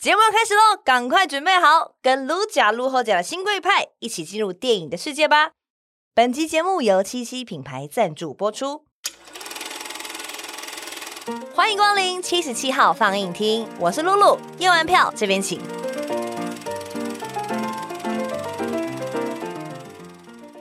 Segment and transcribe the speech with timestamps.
[0.00, 5.50] 节目要开始喽，赶快准备好，跟卢假卢后甲的新贵派一起进入电影的世界吧。
[6.14, 8.86] 本集节目由七七品牌赞助播出。
[11.54, 15.60] 欢迎光临七十七号放映厅，我是露露，验完票这边请。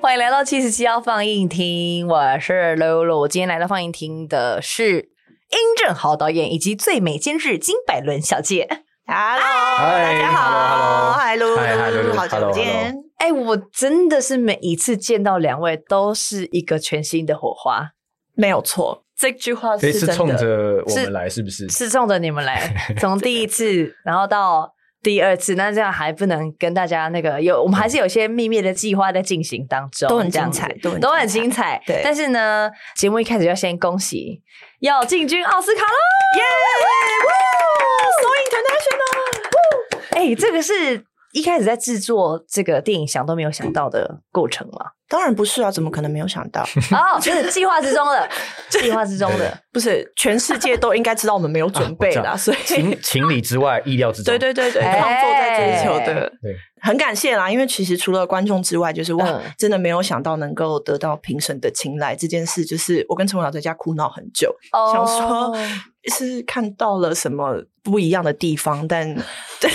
[0.02, 3.26] 欢迎来到七十七号放映厅，我是露露。
[3.26, 8.84] 今天来到放映厅的是殷正豪导演以及最美监制金百伦小姐。
[9.12, 12.96] Hello，大家好，，Hello，Hello，Hello，好久不见。
[13.18, 17.90] 哎，我真的是每一次见到两位都是一个全新的火花，
[18.36, 19.92] 没有错，这句话是。
[19.92, 21.68] 是冲着我们来，是不是？
[21.70, 31.82] 是，冲着你们来， 从第一次，然后到第二次，那这样还不能跟大家那个有，我们还是有些秘密的计划在进行当中，都很精彩，都很都很精彩。
[31.88, 34.44] 对，但是呢，节目一开始要先恭喜
[34.82, 35.88] 要进军奥斯卡喽，
[36.38, 36.44] 耶！
[40.12, 44.86] 哎、欸，这个是一开始在制作这个电影想都没有想到的过程吗？
[45.08, 46.62] 当然不是啊，怎么可能没有想到？
[46.92, 48.30] 哦，就是计划之中的，
[48.70, 54.32] 计划之中的，不是全世界都应该知道我们没有准备啦，啊、 所以情情理之外，意料之中。
[54.32, 65.58] 对对对对，创作在追求的，对，很感谢啦，因为其实除了观众之外，就是哇，嗯、真的没有想到能够得到评审的青睐这件事，就是我跟陈文老在家哭闹很久，哦、想说
[66.06, 69.16] 是看到了什么不一样的地方，但。
[69.60, 69.70] 对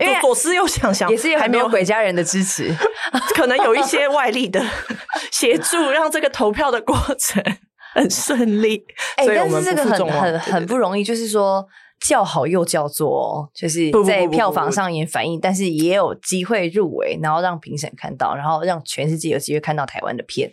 [0.00, 2.68] 因为左思右想想，也是还没有鬼家人的支持，
[3.36, 4.60] 可能有一些外力的
[5.30, 7.40] 协助，让这个投票的过程
[7.94, 8.84] 很顺利。
[9.14, 11.64] 哎、欸，但是这个很很很不容易，就是说
[12.00, 20.50] 叫好又叫座，就是在票房上也反映，但是也有机会入围，然后让评审看到，然后让全世界有机会看到台湾的片。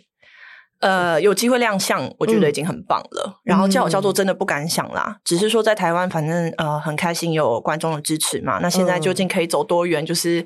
[0.82, 3.24] 呃，有机会亮相，我觉得已经很棒了。
[3.28, 8.58] 嗯、然后叫我叫做真的不敢想啦，嗯、只是说在台湾，反正呃很开心有观众的支持嘛。
[8.60, 10.04] 那现在究竟可以走多远？
[10.04, 10.44] 就是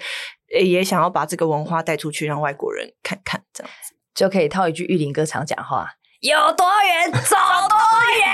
[0.60, 5.88] 也想要把这个文化带出去，让外国人看看，这样子就可以套一句玉林哥常讲话：
[6.20, 7.36] 有多远走
[7.70, 7.78] 多
[8.18, 8.26] 远。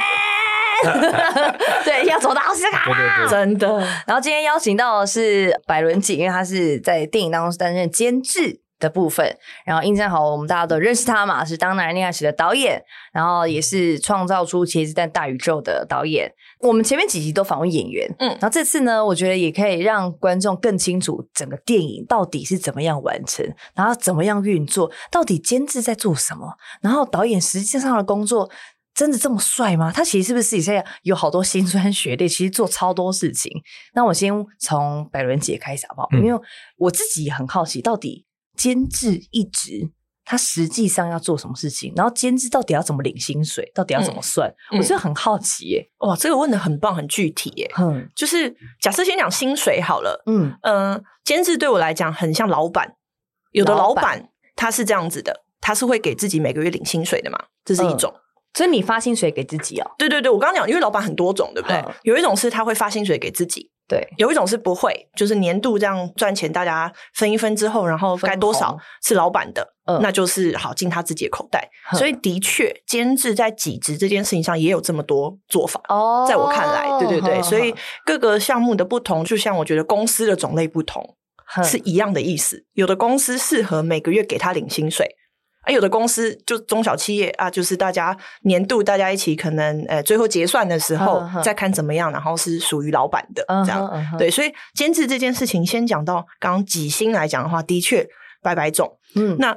[1.84, 3.78] 对，要走到奥斯卡啦，真的。
[4.04, 8.61] 然后今天邀请到的是百伦姐，因为他是在电影当中担任监制。
[8.82, 12.82] 的部分，然后殷正豪，我们大家都认识他嘛，是《当男人恋爱时》的导演，
[13.12, 16.30] 然后也是创造出《茄子蛋大宇宙》的导演。
[16.60, 28.50] 我们前面几集都访问演员，嗯，然后这次呢，我觉得也可以让观众更清楚整个电影到底是怎么样完成，然后怎么样运作，到底监制在做什么，然后导演实际上的工作
[28.94, 29.90] 真的这么帅吗？
[29.90, 33.50] 他其实是不是私底下有好多辛酸血泪，其实做超多事情。
[33.94, 36.08] 那我先从百伦姐开始好不好？
[36.12, 36.40] 嗯、因为
[36.76, 38.26] 我自己也很好奇，到底。
[38.62, 39.90] 监制一职，
[40.24, 41.92] 他实际上要做什么事情？
[41.96, 43.68] 然后监制到底要怎么领薪水？
[43.74, 44.48] 到底要怎么算？
[44.70, 45.84] 嗯、我觉得很好奇耶。
[45.98, 47.68] 哇，这个问的很棒，很具体耶。
[47.76, 50.22] 嗯，就是假设先讲薪水好了。
[50.26, 52.94] 嗯嗯，呃、监制对我来讲很像老板，
[53.50, 58.12] 有的老板他是这样子的，他是会给自己每个月领薪水的嘛，这是一种。
[58.14, 58.22] 嗯、
[58.54, 59.90] 所以你发薪水给自己哦？
[59.98, 61.78] 对对对，我刚刚讲，因为老板很多种，对不对？
[61.78, 63.71] 嗯、有一种是他会发薪水给自己。
[63.92, 71.68] 对，有一种是不会，就是年度这样赚钱，大家分一分之后，然后该多少是老板的，嗯，那就是好进他自己的口袋。
[71.92, 75.78] 嗯、所以的确，监制在几职这件事情上也有这么多做法。
[75.90, 77.74] 哦，在我看来，对对对，嗯、所以
[78.06, 81.16] 各个项目的不同，就像我觉得公司的种类不同，
[81.58, 82.64] 嗯、是一样的意思。
[82.72, 85.06] 有的公司适合每个月给他领薪水。
[85.62, 93.88] 啊，有的公司就中小企业啊，就是大家年度大家一起可能呃最后结算的时候再看怎么样，然后是属于老板的这样。
[94.18, 98.04] 对，所以监制这件事情，先讲到刚刚给薪来讲的话，的确
[98.42, 98.98] 百百种。
[99.14, 99.56] 嗯，那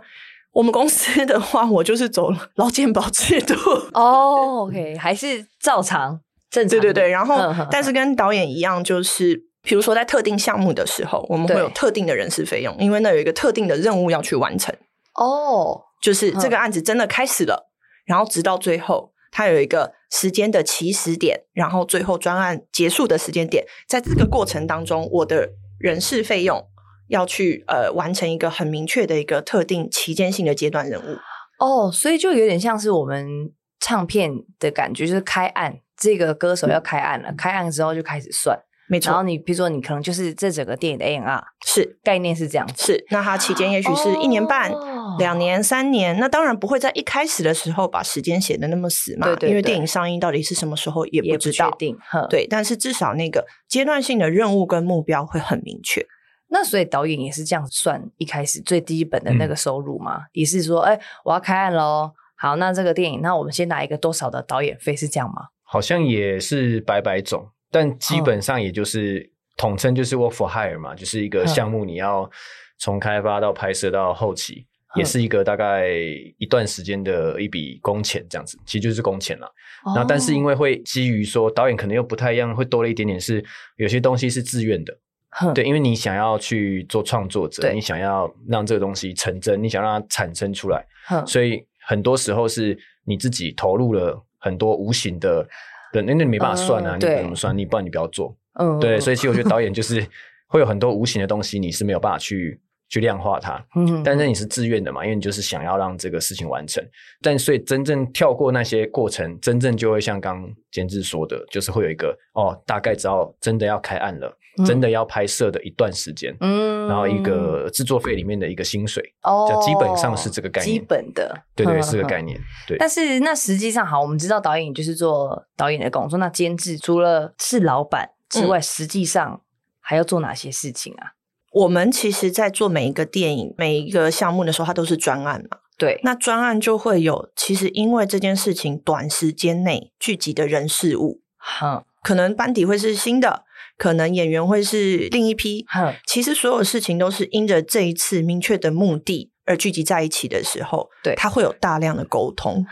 [0.53, 3.55] 我们公司的话，我就是走劳健保制度。
[3.93, 6.69] 哦，OK，还是照常正常。
[6.69, 14.71] 对对对，然后但是跟导演一样，就是比如说在特定项目的时候，我们会有特定的人事费用，因为那有一个特定的任务要去完成。
[15.15, 15.81] 哦。
[16.01, 26.67] 就是这个案子真的开始了，嗯、然后直到最后，它有一个时间的起始点，然后最后专案结束的时间点，在这个过程当中，我的人事费用
[27.07, 31.17] 要去呃完成一个很明确的一个特定期间性的阶段任务。
[31.59, 38.59] 哦，所以就有点像是我们唱片的感觉，就是开案，这个歌手要开案了，嗯、开案之后就开始算。
[38.87, 41.97] 没错，然后你比如说，你可能就是这整个电影的 A N R 是。
[42.03, 43.03] 概念是这样，是。
[43.09, 43.71] 那它期间。
[43.71, 51.97] 也许是一年半、哦、两年、三年，那当然不会在一开始的时候把时间写的那么死嘛，对对对，因为电影上映到底是什么时候也不知道，定
[52.29, 56.05] 对，但是至少那个阶段性的任务跟目标会很明确。
[56.47, 60.21] 那所以导演也是这样算一开始最低本的那个收入吗？
[60.33, 65.47] 也、嗯、是说，哎，我要开案喽，好，那这个电影，那我们先拿一个多少的导演费是这样吗？
[65.63, 67.49] 好像也是百百种。
[67.71, 72.29] 但基本上也就是统称就是 work for hire 嘛，就是一个项目，你要
[72.77, 74.63] 从开发到拍摄到后期，嗯、
[74.95, 75.89] 也是一个大概
[76.37, 79.51] 一段时间的一笔工钱这样子，其实就是工钱了。
[79.95, 83.43] 那、哦、但是因为会基于说导演可能又不太一样，会多了一点点是
[83.77, 84.97] 有些东西是自愿的，
[85.41, 95.47] 嗯、对，因为你想要去做创作者，你想要让这个东西成真，你想让它产生出来，嗯、所以很多时候是你自己投入了很多无形的。
[95.93, 97.57] 对，那那你没办法算啊，嗯、你怎么算？
[97.57, 98.35] 你不然你不要做。
[98.59, 100.05] 嗯，对，所以其实我觉得导演就是
[100.47, 102.59] 会有很多无形的东西，你是没有办法去
[102.89, 103.63] 去量化它。
[103.75, 106.83] 嗯，但是你是自愿的嘛，因为你就是想要让这个事情完成。
[107.21, 114.37] 但所以真正跳过那些过程，真正就会像刚监制说的，就是会有一个哦，大概知道真的要开案了。
[114.65, 122.77] 真的要拍摄的一段时间，嗯，然后一个制作费里面的一个薪水，哦，就基本上是这个概念，基本的，对对，是个概念，对。
[122.77, 129.41] 但是那实际上好，我们知道导演就是做导演的工作，那监制除了是老板之外，实际上
[129.81, 131.14] 还要做哪些事情啊？
[131.55, 135.99] 我们其实，在做每一个电影、每一个项目的时候，它都是专案嘛，对。
[136.03, 143.43] 那专案就会有，其实因为这件事情短时间内聚集的人事物，哈，可能班底会是新的。
[143.77, 152.65] 可能演员会是另一批，嗯，其实所有事情都是因着这一次明确的目的而聚集在一起的时候，对，它会有大量的沟通，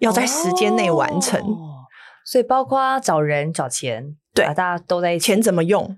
[0.00, 1.86] 要在时间内完成，哦，
[2.24, 5.96] 所以包括找人、找钱，对，大家都在一起，钱怎么用，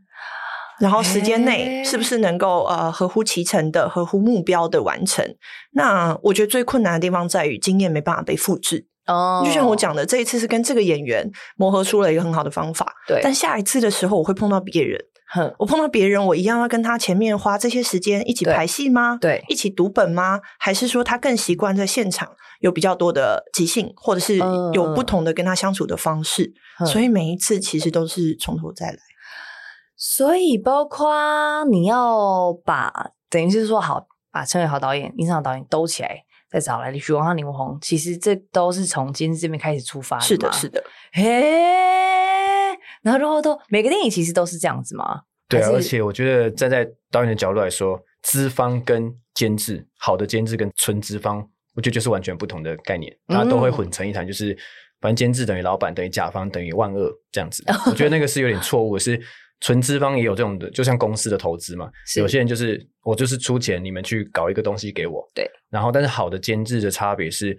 [0.80, 5.24] 然后时间内是不是能够呃合乎其成的、合乎目标的完成？
[5.72, 8.86] 那我觉得最困难的地方在于经验没办法被复制。
[9.06, 12.92] 哦，就像我讲的，这一次是跟这个演员磨合出了一个很好的方法。
[13.06, 14.98] 对，但下一次的时候，我会碰到别人。
[15.32, 19.16] 哼，我碰到别人，我一样要跟他前面花这些时间一起排戏吗？
[19.20, 20.40] 对，一起读本吗？
[20.58, 22.28] 还是说他更习惯在现场
[22.60, 24.36] 有比较多的即兴，或者是
[24.72, 26.52] 有不同的跟他相处的方式？
[26.80, 28.98] 嗯，所以每一次其实都是从头再来。
[30.02, 36.24] 所以包括你要把，等于是说好，把陈伟豪导演、殷尚导演兜起来。
[36.50, 40.24] 再找来许光汉、林文宏，其实这都是从监制这边开始出发的。
[40.24, 40.82] 是的，是的。
[41.12, 41.22] 嘿，
[43.02, 45.20] 然后然后都每个电影其实都是这样子吗？
[45.48, 51.36] 对啊，而且我觉得站在导演的角度来说，资方跟监制，好的监制跟纯资方，
[51.76, 54.52] 我觉得就是完全不同的概念，大家都会混成一谈，就是
[55.00, 57.62] 反正监制等于老板等于甲方等于万恶这样子。
[57.86, 59.22] 我觉得那个是有点错误，是。
[59.60, 61.90] 纯资方也有这种的，就像公司的投资嘛。
[62.16, 65.22] 有些人就是我就是出钱，你们去搞一个东西给我。
[65.34, 65.46] 对。
[65.68, 67.56] 然后，但是好的监制的差别是，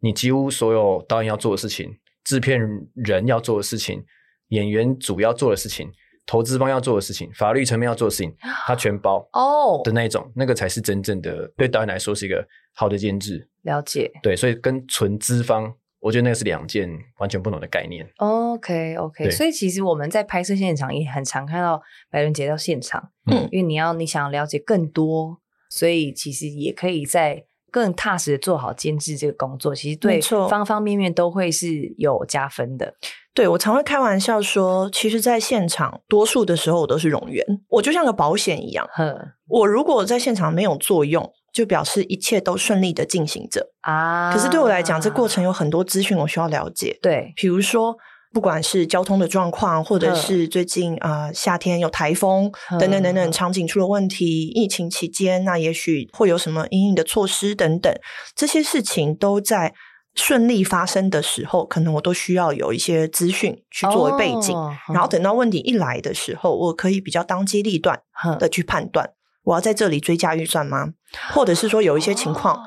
[0.00, 1.94] 你几乎所有导演要做的事情、
[2.24, 2.60] 制片
[2.94, 4.02] 人要做的事情、
[4.48, 5.90] 演员主要做的事情、
[6.24, 8.34] 投资方要做的事情、法律层面要做的事情，
[8.66, 12.42] 他全包哦的那种，那个才是真正的对导演来说是一个
[12.74, 13.46] 好的监制。
[13.62, 14.10] 了解。
[14.22, 15.72] 对，所以跟纯资方。
[16.02, 18.04] 我觉得那个是两件完全不同的概念。
[18.16, 25.38] OK OK，所以其实我们在拍摄现场也很常看到白伦杰到现场，嗯，因为你要你想要了解更多，
[25.70, 29.72] 所以其实也可以在更踏实的做好监制这个工作。
[29.72, 32.94] 其实对方方面面都会是有加分的。
[33.32, 38.86] 对，我常会开玩笑说，其实，在现场多数的时候我都是冗员，我就像个保险一样。
[38.92, 41.32] 呵，我如果在现场没有作用。
[41.52, 44.32] 就表示一切都顺利的进行着啊！
[44.32, 46.98] 可是对我来讲，这过程有很多资讯我需要了解。
[47.02, 47.94] 对，比如说，
[48.32, 52.50] 不管是交通的状况，或者是最近啊、呃、夏天有台风
[52.80, 57.92] 等等等等，场景出了问题，疫情期间，那也许会有什么阴影的措施等等，
[58.34, 59.74] 这些事情都在
[60.14, 68.00] 顺利发生的时候，可能我都需要有一些资讯去作为背景，哦、然后等到问题一来的时候，我可以比较当机立断
[68.38, 69.10] 的去判断。
[69.44, 70.94] 我要在这里追加预算吗？
[71.32, 72.60] 或者是说有一些情况，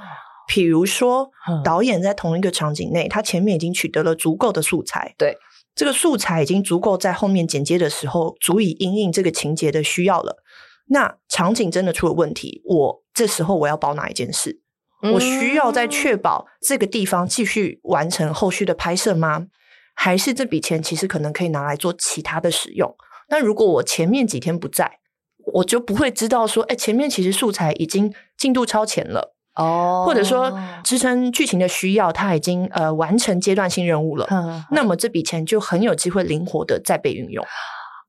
[0.48, 1.30] 比如说
[1.64, 5.38] 导演在同一个场景内，他前面已经取得了足够的素材，对，
[5.74, 10.44] 这个素材已经足够在后面剪接的时候足以应应这个情节的需要了。
[10.88, 14.62] 那场景真的出了问题，我这时候我要保哪一件事？
[15.14, 19.48] 我需要在确保这个地方继续完成后续的拍摄吗？
[19.94, 22.96] 还是这笔钱其实可能可以拿来做其他的使用？
[23.30, 25.00] 那如果我前面几天不在，
[25.54, 30.52] 我就不会知道说，哎，前面其实素材已经进度超前了哦，或者说
[30.84, 37.46] 支撑剧情的需要，它已经呃完成阶段性任务了，嗯、那么这笔钱就很有机会灵活的再被运用。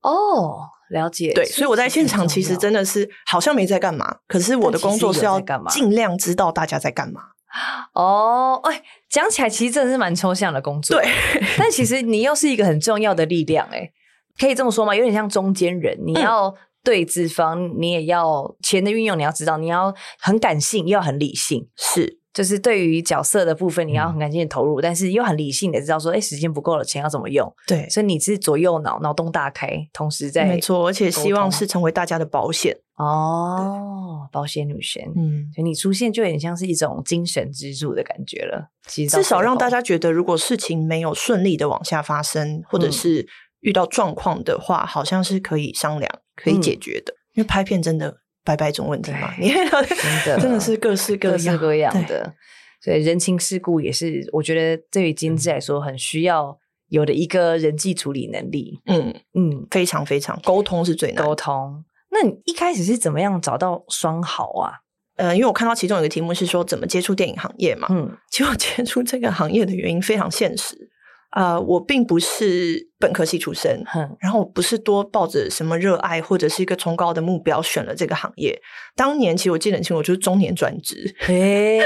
[0.02, 1.32] 哦，了解。
[1.34, 7.20] 对，所以我在现场其实真的是好像没在干嘛，可是我的工作是要尽量知道大家在干嘛。
[7.94, 11.08] 哦，哎，讲起来其实真的是蛮抽象的工作，对，
[11.56, 13.90] 但其实你又是一个很重要的力量，哎，
[14.38, 14.94] 可以这么说吗？
[14.94, 16.54] 有点像中间人，你要、嗯。
[16.86, 22.20] 对资方，你也要钱的运用，你要知道，你要很感性，又要很理性，是。
[22.32, 27.50] 就是对于角色的部分，你要很感性的投入，嗯、但是又很理性的知道说，哎，时间不够了，钱要怎么用？
[27.66, 32.76] 对，所以你是左右脑，脑洞大开，同时在没错，而且希望是成为大家的保险。
[32.96, 38.70] 哦，保险女神，嗯，所以你出现就有点像是一种精神支柱的感觉了。
[38.86, 43.26] 其实至少让大家觉得，如果事情没有顺利的往下发生，或者是
[43.60, 47.12] 遇到状况的话，好像是可以商量、可以解决的。
[47.12, 48.22] 嗯、因为拍片真的。
[48.46, 49.84] 百百种问题嘛，你真的
[50.40, 52.32] 真的是各式各样各式各样的，
[52.80, 58.80] 所以人情世故也是我觉得对于金枝来说很需要有的一个人际处理能力。
[58.86, 61.84] 嗯嗯，非常非常沟通是最难沟通。
[62.12, 64.70] 那你一开始是怎么样找到双好啊？
[65.16, 70.88] 呃，因为我看到其中有一个题目是说怎么接触电影行业嘛，嗯，其实我接触这个行业的原因非常现实。
[71.36, 78.58] 啊、呃，我并不是本科系出身，嗯、然后我不是多抱着什么热爱或者是一个崇高的目标选了这个行业。
[78.94, 81.14] 当年其实我记得很清楚，我就是中年转职。
[81.20, 81.78] 嘿，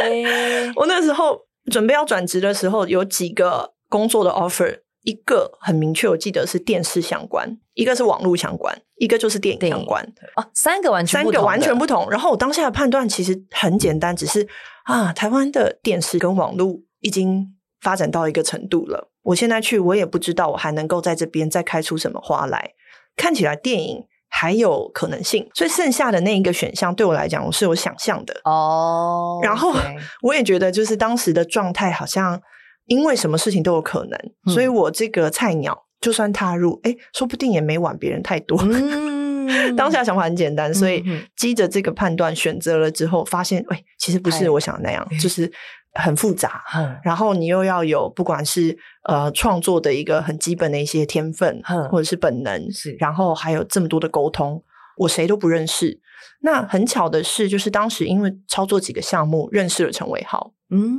[0.76, 1.36] 我那时候
[1.68, 10.00] 准备要转职的时候，有几个工作的 offer，一个很明确，我记得是电视相关，一个是网络相关，一个就是电影相关。
[10.36, 12.08] 哦，三个完全三个完全不同。
[12.08, 14.46] 然后我当下的判断其实很简单，只是
[14.84, 17.48] 啊，台湾的电视跟网络已经
[17.80, 19.09] 发展到一个程度了。
[19.22, 22.72] 我现在去，我也不知道我还能够在这边再开出什么花来。
[23.16, 29.36] 看起来电影还有可能性，所以剩下的那一个选项对我来讲，我是有想象的哦。
[29.36, 29.74] Oh, 然后
[30.22, 32.40] 我也觉得，就是当时的状态好像
[32.86, 38.58] 因为什么事情都有可能，嗯、所以我这个菜鸟就算踏入，哎，说不定也没晚别人太多。
[38.62, 41.04] 嗯、 当下想法很简单，所以
[41.36, 45.52] 基着这个判断选择了之后，发现，哎，其实不是我想的那样，哎、就是。
[45.94, 48.78] 很复杂，嗯、然后你又要有不管是
[49.08, 54.62] 呃创作的一个很基本的一些天分，嗯、或者是本能，是，然后还有这么多的沟通，
[54.98, 56.00] 我谁都不认识。
[56.42, 60.96] 那很巧的是，就是当时因为操作几个项目认识了陈伟豪，嗯，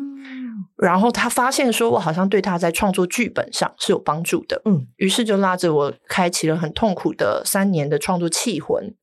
[0.78, 8.94] 然后他发现说我好像对他在创作剧本上是有帮助的，嗯，于是就拉着我开启了很痛苦的三年的创作气魂，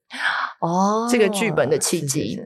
[0.60, 2.44] 哦，这个剧本的契机，是是是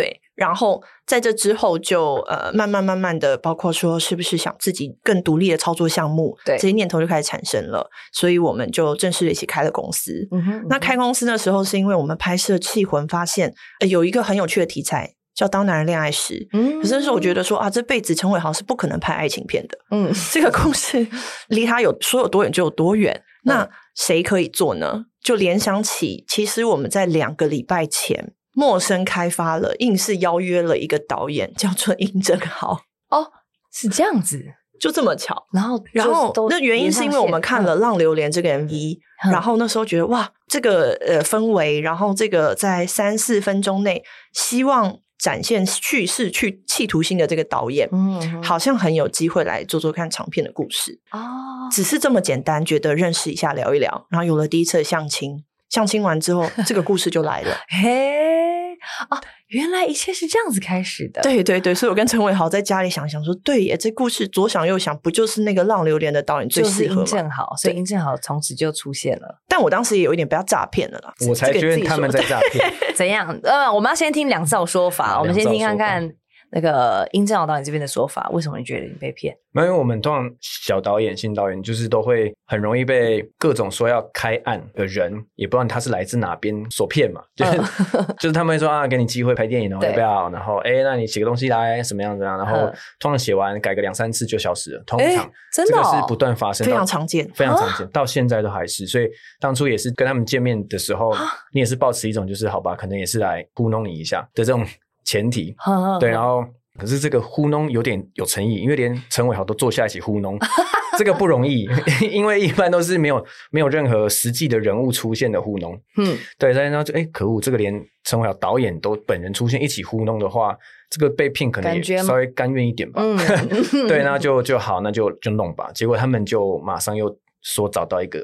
[0.00, 0.20] 对。
[0.34, 7.88] 然后在这之后就呃慢慢慢慢的，包括说是不是想自己更独立的操作项目，对，这些念头就开始产生了。
[8.12, 10.28] 所以我们就正式一起开了公司。
[10.30, 10.66] 嗯哼，嗯哼。
[10.68, 13.54] 那开公司的时候是因为我们拍摄《气魂》，发现
[13.88, 16.34] 有一个很有趣的题材叫《当男人恋爱时》。
[16.52, 19.78] 嗯，可是那时候我觉得说啊，这辈子陈伟豪是不可能拍爱情片的。
[19.90, 21.06] 嗯，这个故事
[21.48, 23.22] 离他有说有多远就有多远。
[23.44, 25.06] 那谁可以做呢？
[25.22, 28.34] 就联想起，其实我们在两个礼拜前。
[28.58, 32.80] 陌生开发了，硬是邀约了一个导演，叫做殷正豪。
[33.10, 33.30] 哦，
[33.70, 34.42] 是这样子，
[34.80, 35.46] 就这么巧。
[35.52, 50.98] 然后，然后那原因是因为我们看了《浪流连》这个 MV，、嗯、然后那时候觉得哇，这个呃氛围，然后这个在三四分钟内希望展现叙事、去企图心的这个导演，嗯，好像很有机会来做做看长片的故事。
[51.10, 55.44] 哦，只是这么简单，觉得认识一下，聊一聊，然后有了第一次的相亲。
[55.70, 57.56] 相亲完之后，这个故事就来了。
[57.68, 58.72] 嘿，
[59.10, 59.18] 哦，
[59.48, 61.20] 原来一切是这样子开始的。
[61.22, 67.00] 对对对，所以我跟陈伟豪在家里想想说，对耶，这故事左想右想，不就是那个《浪流连》的导演最适合吗？
[67.00, 69.40] 殷正好，所以殷正豪从此就出现了。
[69.48, 71.12] 但我当时也有一点被他诈骗了啦。
[71.28, 72.72] 我才觉得他们在诈骗。
[72.94, 73.38] 怎样？
[73.42, 76.10] 呃，我们要先听两造说法，我们先听看看。
[76.50, 79.36] 那个殷正豪导演这边的说法，为什么你觉得你被骗？
[79.50, 87.22] 没有，因为我们通常小导演、新导演就是都会很容易被各种说要开案的人，也不知道他是来自哪边所骗嘛。
[87.34, 90.30] 就是、嗯、就是他们会说啊，给你机会拍电影哦，要不要？
[90.30, 92.36] 然后哎，那你写个东西来，什么样子啊？
[92.36, 94.82] 然后通常写完改个两三次就消失了。
[94.86, 98.86] 通常真的这个是不断发生，非常常见，非常常见，到现在都还是。
[98.86, 99.08] 所以
[99.40, 101.14] 当初也是跟他们见面的时候，
[101.52, 104.66] 你也是抱持一种就是好吧，可能也是来糊弄你一下的这种。
[105.06, 105.56] 前提，
[105.98, 106.44] 对，然后
[106.78, 110.38] 可是这个糊弄有点有诚意，因为连陈伟豪都坐下一起糊弄，
[110.98, 111.66] 这个不容易，
[112.10, 115.80] 因为一般都是没有没有任何实际的人物出现的糊弄。
[115.96, 117.72] 嗯，对，然后就哎，可恶，这个连
[118.04, 120.54] 陈伟豪导演都本人出现一起糊弄的话，
[120.90, 123.00] 这个被骗可能也稍微甘愿一点吧。
[123.02, 123.16] 嗯、
[123.88, 125.70] 对，那就就好，那就就弄吧。
[125.72, 128.20] 结果他们就马上又说找到一个。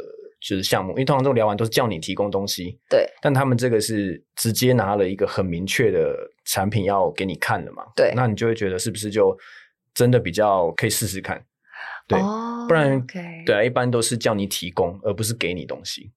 [0.47, 3.07] 就是项目，因为通常都聊完都是叫你提供东西，对。
[3.21, 8.13] 但他们这个是直接拿了一个很明确的产品要给你看的嘛，对。
[8.17, 9.37] 那你就会觉得是不是就
[9.95, 11.45] 真的比较可以试试看，
[12.09, 12.19] 对。
[12.19, 13.05] Oh, 不然.
[13.45, 16.11] 对啊，一般都是叫你提供，而不是给你东西。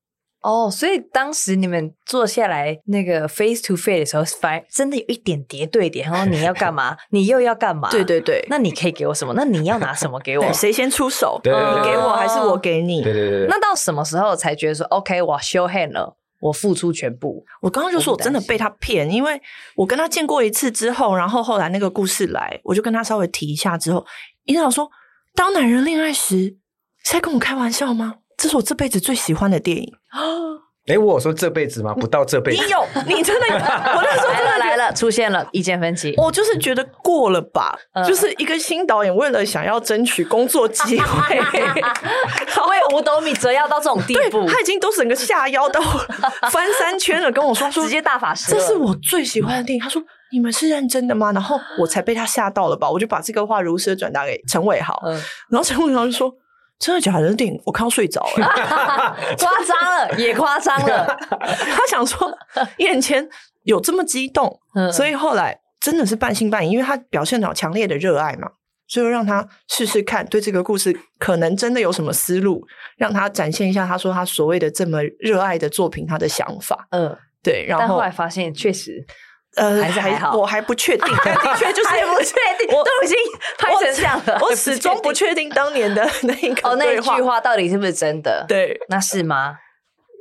[0.45, 6.07] 哦，所以当时你们坐下来那个 face to face 的时候，反真的有一点叠对点。
[6.07, 6.95] 然后你要干嘛？
[7.09, 7.89] 你又要干嘛？
[7.89, 8.45] 对对对。
[8.47, 9.33] 那你可以给我什么？
[9.35, 10.45] 那你要拿什么给我？
[10.53, 11.39] 谁先出手？
[11.43, 13.01] 对，你给我还是我给你？
[13.01, 13.47] 对对对。
[13.47, 16.15] 那到什么时候才觉得说 OK，我 show hand 了？
[16.41, 17.43] 我付出全部。
[17.61, 19.41] 我刚刚就说我真的被他骗，因为
[19.75, 24.05] 我跟他见过一次之后，然后后来那个故事来，我就跟他稍微提一下之后，
[24.43, 24.87] 营长说
[25.33, 26.55] ：“当男人恋爱时，
[27.03, 28.15] 是在跟我开玩笑吗？
[28.37, 30.19] 这是我这辈子最喜欢的电影啊。
[30.85, 31.95] ”哎，我有说这辈子吗？
[31.95, 32.63] 不到这辈子。
[32.63, 33.55] 你有，你真的有。
[33.55, 36.13] 我那时候真的来了，出现了意见分歧。
[36.15, 37.75] 我就是觉得过了吧，
[38.07, 41.39] 就是一个新导演为了想要争取工作机会，
[42.69, 45.81] 为五斗米折腰到这种地步，他已经都整个下腰到
[46.51, 49.81] 翻三圈了，跟我说说直接大法师，这是我最喜欢的电影。
[49.81, 49.99] 他说
[50.31, 51.31] 你们是认真的吗？
[51.31, 52.87] 然后我才被他吓到了吧？
[52.91, 55.01] 我就把这个话如实的转达给陈伟豪，
[55.49, 56.31] 然后陈伟豪就说。
[56.77, 57.33] 真的假的？
[57.33, 58.47] 电影我看到睡着了，
[59.39, 61.17] 夸张了，也夸张了。
[61.39, 62.31] 他想说
[62.77, 63.27] 眼前
[63.63, 68.49] 有这么激动，嗯、所以后来真的是半信半疑，因为他表现了强烈的热爱嘛，
[68.87, 72.65] 所以让他试试看，对这个故事可能真的有什么思路，
[72.97, 73.87] 让他展现一下。
[73.87, 76.87] 他说他所谓的这么热爱的作品，他的想法。
[76.91, 77.65] 嗯，对。
[77.67, 79.05] 然后，但后来发现确实。
[79.55, 83.17] 呃，还是还好，我还不确定， 的确就是还不确定，我都已经
[83.57, 88.45] 拍成这样了，我始终不确定当年的那一个哦，那一句话到底是不是真的？
[88.47, 89.57] 对，那是吗？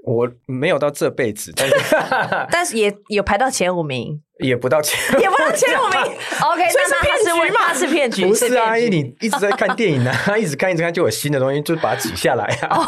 [0.07, 1.76] 我没有到这辈子，但是
[2.53, 6.00] 但是也有排到前五名，也不到前，也不到前五名。
[6.45, 7.73] OK，这是骗局吗？
[7.75, 8.26] 是骗局？
[8.26, 12.87] 不是啊，因为你一直在看电影啊，一直看一直看，就有新的东西，就把它挤下来啊。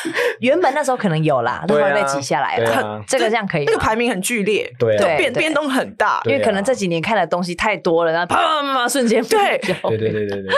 [0.40, 3.02] 原本那时候可能有啦，都会被挤下来了。
[3.08, 10.50] 这个这样可以，那个排名很剧烈，对，变变动很大，因为可能这几年看的东西太多了，然后啪啪啪啪瞬间对，对对对对对，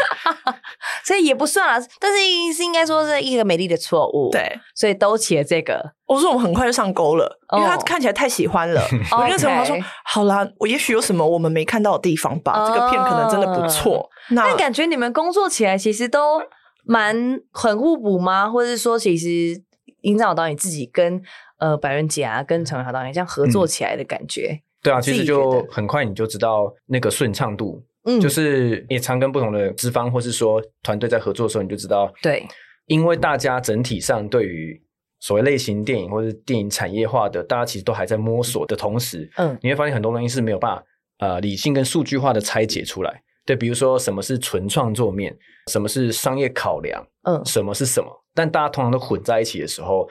[1.05, 2.19] 所以也不算啦，但是
[2.53, 5.93] 是应该说是一个美丽的错误，对，所以都起了这个。
[6.07, 8.83] 我说我们很快就上钩了，因为他看起来太喜欢了。
[9.11, 9.75] 我跟陈华说，
[10.05, 14.09] 好啦，我也许有什么我们没看到的地方吧，这个片可能真的不错。
[14.29, 16.43] 那感觉你们工作起来其实都
[16.85, 18.50] 蛮很互补吗？
[18.50, 19.62] 或者是说，其实？
[20.05, 21.19] 营造导演自己跟
[21.57, 32.47] 呃百伦姐啊，跟陈伟豪导演这样合作起来的感觉，嗯、对啊，其实就很快你就知道那个顺畅度，嗯，就是也常跟不同的资方或是说团队在合作的时候，你就知道，对，
[32.85, 34.79] 因为大家整体上对于
[35.21, 40.85] 所谓类型电影或是电影产业化的，大家其实都还在摸索的同时，嗯，你会发现很多东西是没有办法
[41.21, 45.37] 呃理性跟数据化的拆解出来，对，比如说什么是纯创作面，
[45.70, 48.11] 什么是商业考量，嗯，什么是什么。
[48.35, 50.09] 但大家通常都混在一起的时候，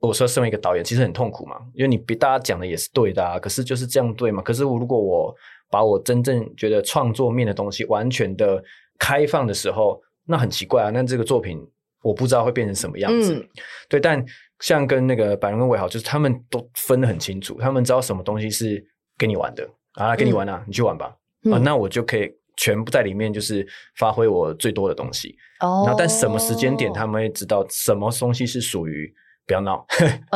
[0.00, 4.42] 我说身为一个导演，其实很痛苦嘛，因为你比大家讲的也是对的啊，可是就是这样对嘛？
[4.42, 5.34] 可是我如果我
[5.70, 8.62] 把我真正觉得创作面的东西完全的
[8.98, 11.58] 开放的时候，那很奇怪啊，那这个作品
[12.02, 13.34] 我不知道会变成什么样子。
[13.34, 13.48] 嗯、
[13.88, 14.24] 对，但
[14.60, 18.82] 像跟那个百伦跟伟豪，就是他们都分得很清楚，他们知道什么东西是
[19.18, 22.32] 跟你玩的啊，跟你玩啊，嗯、你去玩吧，嗯、啊，那我就可以。
[22.56, 23.66] 全部在里面，就是
[23.96, 25.36] 发挥我最多的东西。
[25.60, 25.86] 哦，oh.
[25.86, 29.12] 然后但什么时间点他们会知道什么东西是属于
[29.46, 29.86] 不要闹，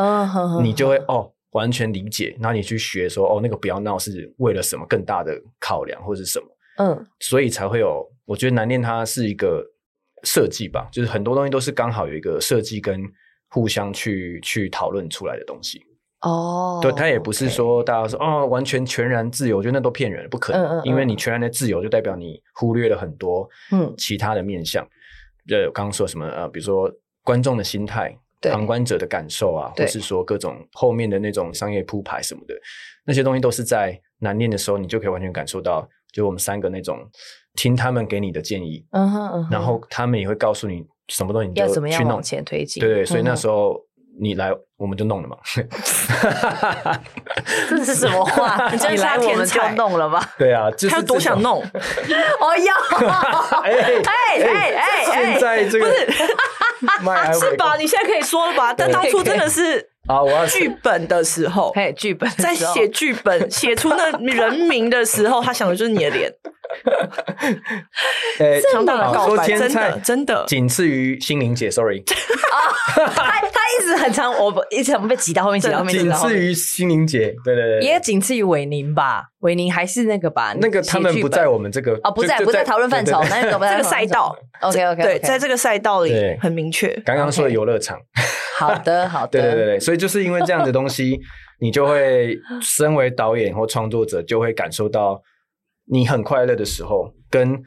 [0.61, 2.35] 你就会哦完全理解。
[2.39, 6.47] 然后你去学说哦那个不要闹是为了什么更大的考量或者是什么？
[6.77, 8.09] 嗯，所以才会有。
[8.23, 9.61] 我觉得难念它是一个
[10.23, 13.03] 设计吧，就是很多东西都是刚好有一个设计跟
[13.49, 15.83] 互相去去讨论出来的东西。
[16.21, 24.83] 哦，oh, 对，他也不是说大家说.哦，完全全然自由，我觉得那都骗人，不可能，嗯嗯嗯，因为你全然的自由，就代表你忽略了很多嗯其他的面向。
[25.49, 26.91] 呃、嗯，刚刚说什么呃，比如说
[27.23, 32.53] 观众的心态、旁观者的感受啊，或是说各种后面的那种商业铺排什么的，
[33.03, 36.99] 那些东西都是在难念的时候，你就可以完全感受到，就我们三个那种
[37.55, 43.83] 听他们给你的建议，嗯哼嗯哼，然后他们也会告诉你什么东西你就去弄，要怎么样往前推进，对对，所以那时候。
[44.13, 45.37] 嗯你来，我们就弄了嘛。
[47.69, 48.69] 这是什么话？
[48.71, 50.29] 你真是来，我们就弄了吧？
[50.37, 51.63] 对啊，他多想弄。
[51.63, 52.75] 哦要，
[53.63, 54.03] 哎哎
[54.43, 56.11] 哎哎，现在这个不是，
[57.39, 57.75] 是吧？
[57.79, 58.73] 你现在可以说了吧？
[58.73, 66.31] 但当初真的是啊，我要剧本的时候，嘿，剧本在写剧本，写出那人名的时候，他想的就是你的脸。
[68.39, 72.03] 呃，强大的告白，真的真的仅次于心灵姐，sorry。
[72.03, 75.97] 他 他一直很长，我一直很被挤到后面，挤到后面。
[75.97, 79.23] 仅次于心灵姐，对对对，也仅次于韦宁吧？
[79.39, 80.53] 韦宁还是那个吧？
[80.59, 84.35] 那个他们不在我们这个哦，不在不在讨论范畴，那个不在这个赛道。
[84.61, 86.89] OK OK，对，在这个赛道里很明确。
[87.05, 87.97] 刚刚说的游乐场，
[88.57, 91.19] 好的 好的，对对对对，所以就是因为这样的东西，
[91.59, 95.21] 你就会身为导演或创作者，就会感受到。
[95.85, 97.61] 你很快乐的时候，跟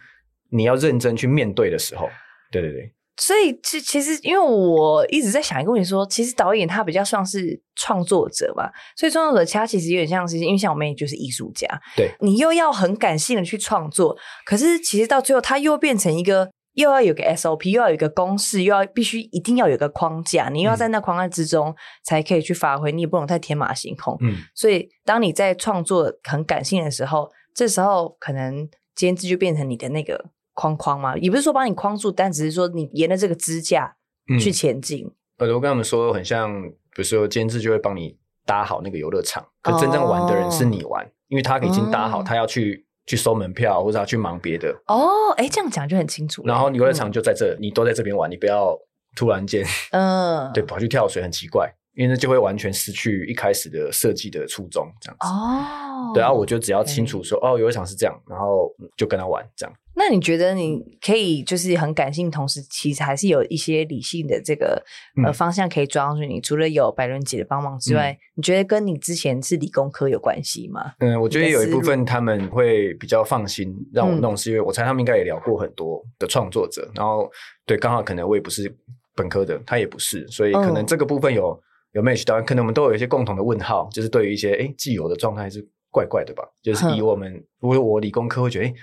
[0.51, 2.09] 你要认真去面对的时候，
[2.51, 2.93] 对对对。
[3.17, 21.73] 所以其其实，因为我一直在想一个问题，说，其实导演他比较像是创作者嘛，所以创作者他其实有点像是，因为像我妹就是艺术家，对，你又要很感性的去创作，可是其实到最后他又变成一个又要有个 SOP，又要有一个公式，又要必须一定要有个框架，你又要在那框架之中
[22.03, 24.17] 才可以去发挥，你也不能太天马行空。
[24.23, 33.97] 嗯，所以当你在创作很感性的时候，这时候可能监制就变成你的那个框框嘛，也不是说把你框住，但只是说你沿着这个支架
[34.41, 35.11] 去前进。
[35.39, 42.85] 呃、嗯，我跟他们说很像，比如说监制就会帮你搭好那个游乐场，可真正玩的人是你玩，哦、因为他已经搭好，嗯、他要去。
[43.07, 45.31] 去收门票，或者要去忙别的哦。
[45.37, 46.43] 哎，这样讲就很清楚。
[46.47, 48.75] 然后游乐场就在这，嗯、你都在这边玩，你不要
[49.15, 55.27] 突然间，嗯， 对，跑去跳水很奇怪，因为那就会完全失去一开始的设计的初衷，这样子。
[55.29, 59.75] 哦，对啊，我就只要清楚说，哦，有一场是这样，然后就跟他玩这样。
[59.97, 64.83] 那你觉得你可以就是很感性，同时其实还是有一些理性的这个
[65.25, 66.27] 呃方向可以抓上去。
[66.27, 70.95] 你除了有百伦姐的帮忙之外，嗯、你觉得跟你之前是理工科有关系吗？
[70.99, 77.31] 嗯，我觉得有一部分他们会比较放心让我弄，是因为我猜他们应该也聊过很多的创作者，然后
[77.65, 78.77] 对，刚好可能我也不是
[79.15, 81.57] 本科的，他也不是，所以可能这个部分有
[81.95, 88.75] 有 match 到，可能我们都有一些共同的问号，就是对于一些诶既有的状态是怪怪的吧，就是以我们如果我理工科会觉得诶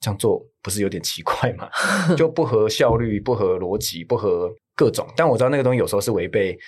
[0.00, 1.68] 这样做不是有点奇怪吗？
[2.16, 5.06] 就不合效率、不合逻辑、不合各种。
[5.16, 6.58] 但我知道那个东西有时候是违背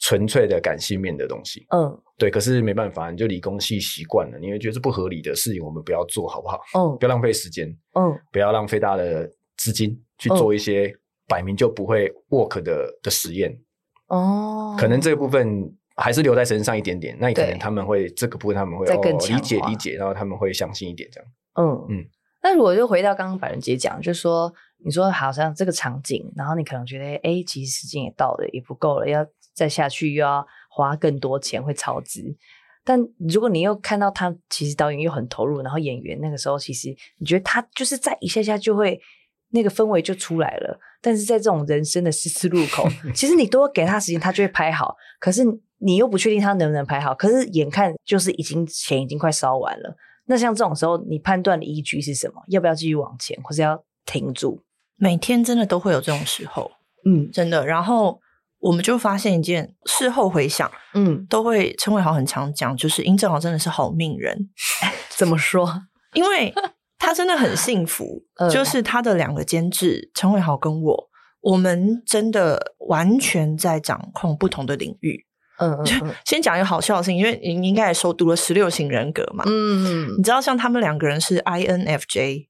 [0.00, 1.64] 纯粹的感性面的东西。
[1.68, 2.28] 嗯，对。
[2.28, 6.58] 可是没办法，你就理工系习惯了，你会觉得是不合理的事情，我们不要做好不好？
[6.74, 7.68] 嗯，不要浪费时间。
[7.94, 10.92] 嗯，不要浪费大的资金去做一些
[11.28, 13.56] 摆明就不会 work 的的实验。
[14.12, 17.16] 哦，可能这个部分还是留在身上一点点。
[17.18, 21.30] 那可能他们会这个部分他们会哦理解理解，然后他们会相信一点这样。
[21.54, 22.04] 嗯嗯。
[22.42, 24.52] 那如果就回到刚刚百人姐讲，就是说
[24.84, 32.36] 你说好像这个场景，然后你可能觉得，哎，其实时间也到了，也不够了，要再下去又要花更多钱，会超支。
[32.84, 39.00] 但如果你又看到他，其实导演又很投入，然后演员那个时候，其实你觉得他就是在一下下就会
[39.52, 40.78] 那个氛围就出来了。
[41.00, 44.94] 但是在这种人生的十字路口， 其实你多给他时间，他就会拍好。
[45.18, 45.42] 可是
[45.78, 47.14] 你又不确定他能不能拍好。
[47.14, 49.96] 可是眼看就是已经钱已经快烧完了。
[50.26, 52.40] 那像这种时候，你判断的依据是什么？
[52.48, 54.62] 要不要继续往前，或是要停住？
[54.96, 56.70] 每天真的都会有这种时候，
[57.04, 57.66] 嗯，真的。
[57.66, 58.20] 然后
[58.60, 64.48] 我们就发现一件，事后回想，嗯，都会陈伟豪很常讲，就是殷正豪真的是好命人。
[65.10, 65.82] 怎么说？
[66.14, 66.54] 因为
[67.02, 71.08] 他真的很幸福，就是他的两个监制陈伟豪跟我，
[71.40, 75.26] 我们真的完全在掌控不同的领域。
[75.58, 79.42] 嗯，嗯，嗯，先讲一个好笑的事情，因为你应该也熟读了十六型人格嘛。
[79.48, 82.46] 嗯，你知道像他们两个人是 INFJ，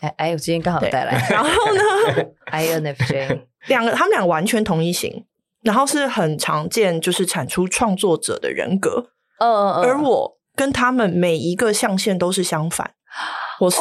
[0.00, 1.24] 哎哎，我今天刚好带来。
[1.30, 5.24] 然后呢， INFJ 两个，他们俩完全同一型，
[5.62, 9.12] 然后是很常见，就是产出创作者的人格。
[9.38, 9.84] 嗯嗯嗯。
[9.84, 12.94] 而我跟他们每一个象限都是相反，
[13.62, 13.78] 我是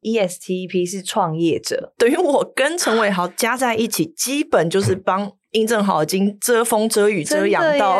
[0.00, 5.30] ESTP，ESTP 是创业者，等于我跟陈伟豪加在一起，基本就是帮。
[5.50, 7.98] 殷正豪已经遮风遮雨遮阳到，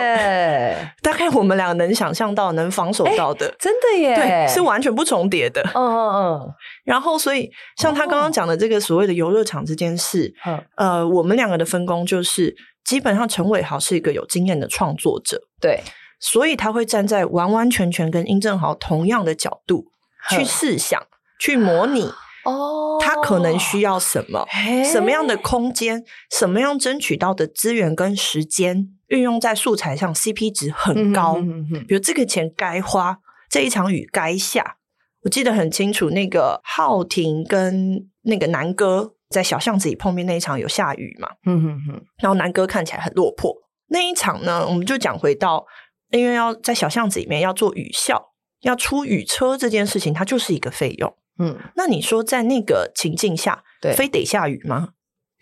[1.05, 5.61] 大概我们俩能想象到、能防守到的，真的耶，对，是完全不重叠的。
[5.75, 6.49] 嗯嗯嗯。
[6.83, 10.65] 然后，所以像他刚刚讲的这个所谓的游乐场这件事，嗯。
[10.79, 15.83] 呃，我们两个的分工就是，基本上陈伟豪是一个有经验的创作者，对，
[16.21, 19.89] 所以他会站在完完全全跟殷正豪同样的角度
[20.31, 21.03] 去 试想、
[21.39, 22.13] 去模拟。
[22.45, 24.45] 哦，他可能需要什么？
[24.85, 26.05] 什么样的空间？
[26.31, 31.37] 什么样争取到的资源跟时间运用在素材上，CP 值很高。
[31.37, 34.79] 嗯、哼哼比如这个钱该花，这一场雨该下。
[35.23, 41.29] 我记得很清楚，那个浩廷跟那个南哥在小巷子里碰面那一场有下雨嘛？
[41.47, 42.05] 嗯哼哼。
[42.19, 43.55] 然后南哥看起来很落魄。
[43.91, 45.65] 那一场呢，我们就讲回到，
[46.11, 48.32] 因为要在小巷子里面要做雨校，
[48.63, 51.15] 要出雨车这件事情，它就是一个费用。
[51.39, 54.89] 嗯，那你说在那个情境下，对，非得下雨吗？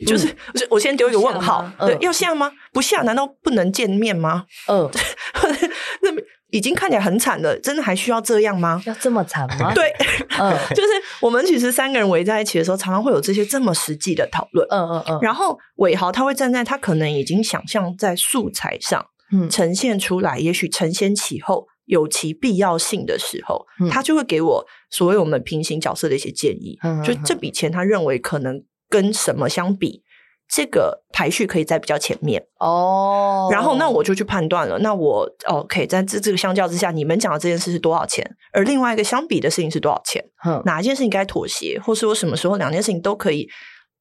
[0.06, 2.50] 就是，我我先丢一个问号，对，要下吗？
[2.72, 4.46] 不下，难道不能见面吗？
[4.66, 4.88] 嗯，
[6.00, 6.10] 那
[6.50, 8.80] 已经看起来很惨了，真的还需要这样吗？
[8.86, 9.72] 要这么惨吗？
[9.76, 9.92] 对，
[10.38, 10.88] 嗯， 就是
[11.20, 14.66] 我们其实三个人围在一起的时候，常常会有这些这么实际的讨论。
[14.70, 15.18] 嗯嗯嗯。
[15.20, 21.66] 然后伟豪他会站在他可能已经想象在素材上，嗯，呈现出来，也许承先启后。
[21.90, 26.78] 有其必要性的时候，嗯、他就会给我所谓我们平行角色的一些建议。
[26.82, 30.02] 嗯、就这笔钱，他认为可能跟什么相比，
[30.48, 33.48] 这个排序可以在比较前面哦。
[33.50, 34.78] 然后，那我就去判断了。
[34.78, 38.24] 那我 OK，在这这个相较之下，你们讲的这件事是多少钱？
[38.52, 40.24] 而另外一个相比的事情是多少钱？
[40.46, 43.48] 嗯、哪一件事情该妥协，或是我什么时候两件事情都可以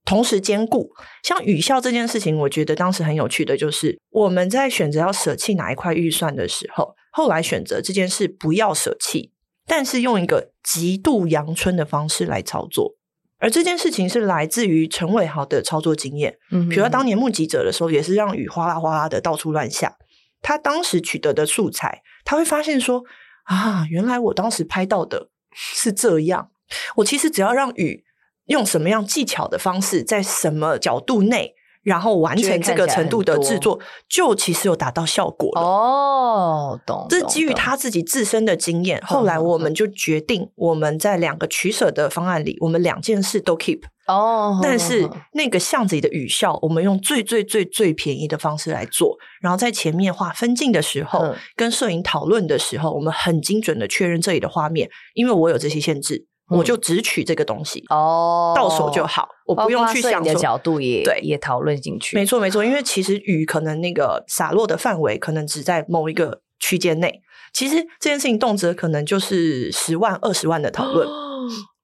[0.06, 0.90] 同时兼顾？
[1.24, 6.96] 像语校这件事情，我觉得当时很有趣的就是我们在选择要舍弃哪一块预算的时候。
[7.12, 9.32] 后来选择这件事不要舍弃，
[9.66, 12.96] 但是用一个极度阳春的方式来操作。
[13.38, 16.38] 而这件事情是来自于陈伟豪的操作经验。
[16.52, 19.96] 嗯，比如说当年目击者的时候，也是让雨哗啦哗啦的到处乱下。
[20.42, 23.04] 他当时取得的素材，他会发现说
[23.44, 26.52] 啊，原来我当时拍到的是这样。
[26.98, 28.04] 我其实只要让雨
[28.48, 31.56] 用什么样技巧的方式，在什么角度内。
[31.90, 35.62] 然后完成这个程度的制作，就其实有达到效果了。
[35.62, 37.08] 哦，懂。
[37.10, 39.02] 这是基于他自己自身的经验。
[39.04, 43.82] 后来我们就决定，我们在两个取舍的方案里，我们两件事都 keep。
[44.06, 44.60] 哦。
[44.62, 49.18] 但是那个巷子里的雨效，我们用最最最最便宜的方式来做。
[49.42, 56.28] 然后在前面画分镜的时候，跟摄影讨论的时候，我们很精准的确认这里的画面，因为我有这些限制。
[56.50, 62.16] 我就只取这个东西哦，到手就好，我不用去想的角度也对，也讨论进去。
[62.16, 67.22] 没错没错，因为其实雨可能那个洒落的范围可能只在某一个区间内，
[67.54, 71.08] 其实这件事情动辄可能就是十万二十万的讨论，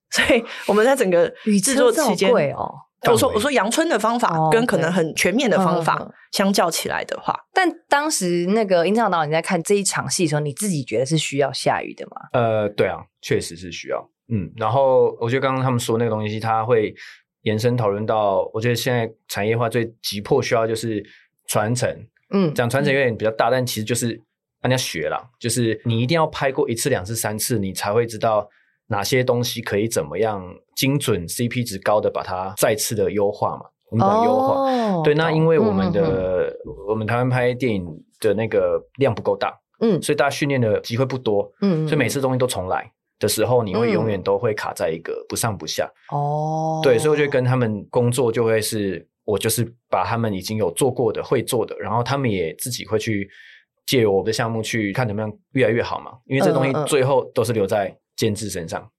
[0.10, 2.74] 所以我们在整个雨制作期间哦，
[3.08, 12.30] 我说我说阳春的方法跟可能很全面的方法相较起来的话，但当时那个殷正豪导演在看这一场戏的时候，你自己觉得是需要下雨的吗？
[12.34, 14.10] 呃，对啊，确实是需要。
[14.30, 16.94] 嗯，然后我觉得刚刚他们说那个东西，它会
[17.42, 21.04] 延伸讨论到，我觉得现在产业化最急迫需要就是
[21.48, 21.90] 传承。
[22.32, 24.20] 嗯，讲传承有点比较大，但其实就是
[24.62, 28.50] 大家学啦，就是你一定要拍过一次、两次、三次，你才会知道
[28.88, 30.44] 哪些东西可以怎么样
[30.76, 33.66] 精准、CP 值高的把它再次的优化嘛。
[33.92, 37.86] 我们的优化，哦、对，那因为我们的、嗯、我们台湾拍电影
[38.20, 42.92] 的那个量不够大，嗯，所以大家训练的机会不多，嗯，所以每次东西都重来。
[43.26, 46.80] 的时候，你会永远都会卡在一个不上不下哦。
[46.84, 53.28] 对，所以我觉得跟他们工作就会是，我就是把他们已经有做过的、会做的，然后他们也自己会去
[53.88, 56.12] 借我的项目去看怎么样越来越好嘛。
[56.26, 58.92] 因为这东西最后都是留在监制身上，嗯嗯，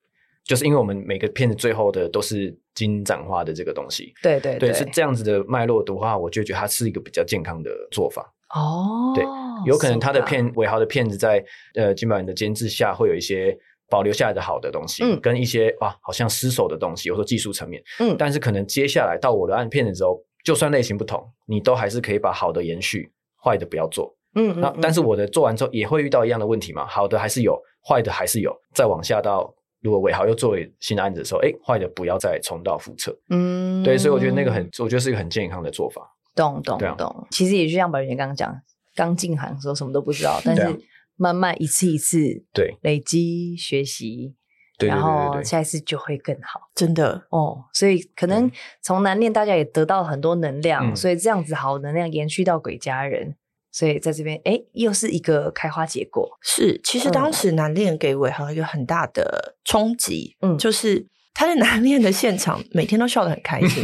[0.44, 4.12] 就是因为我们每个片子最后的都是金盏花的这个东西。
[4.20, 8.22] 对对对，对，是这样子的脉络的话，我就觉得它是一个比较健康的做法
[8.54, 9.12] 哦。
[9.14, 9.24] 对，
[9.64, 11.44] 有可能他的片尾豪的片子在
[11.76, 13.56] 呃金宝园的监制下会有一些。
[13.88, 23.10] 保留下来的好的东西，嗯，跟一些啊好像失手的东西，有时候技术层面，嗯，但是可能接下来到我的案片的时候，就算类型不同，你都还是可以把好的延续，
[23.42, 27.56] 坏的不要做，嗯，那但是我的做完之后也会遇到一样的问题嘛，好的还是有，
[27.88, 36.02] 坏的还是有，再往下到如果尾豪又作为新的案子的时候，哎，坏的不要再重蹈覆辙，嗯，对，所以我觉得那个很，我觉得是一个很健康的做法，
[36.34, 38.52] 懂懂懂，其实也就像白人刚刚讲，
[38.96, 40.76] 刚进行的时候什么都不知道，但是。
[41.16, 44.34] 慢慢一次一次对累积学习，
[44.78, 47.64] 然后下一次就会更好，真的哦。
[47.72, 48.50] 所以可能
[48.82, 53.34] 从难念，大家也得到很多能量，所以这样子好能量延续到鬼家人，
[53.72, 56.28] 所以在这边哎，又是一个开花结果。
[56.42, 63.82] 是，其实当时难念给伟豪一个很大的冲击，嗯，就是他在难念的现场每天都笑得很开心。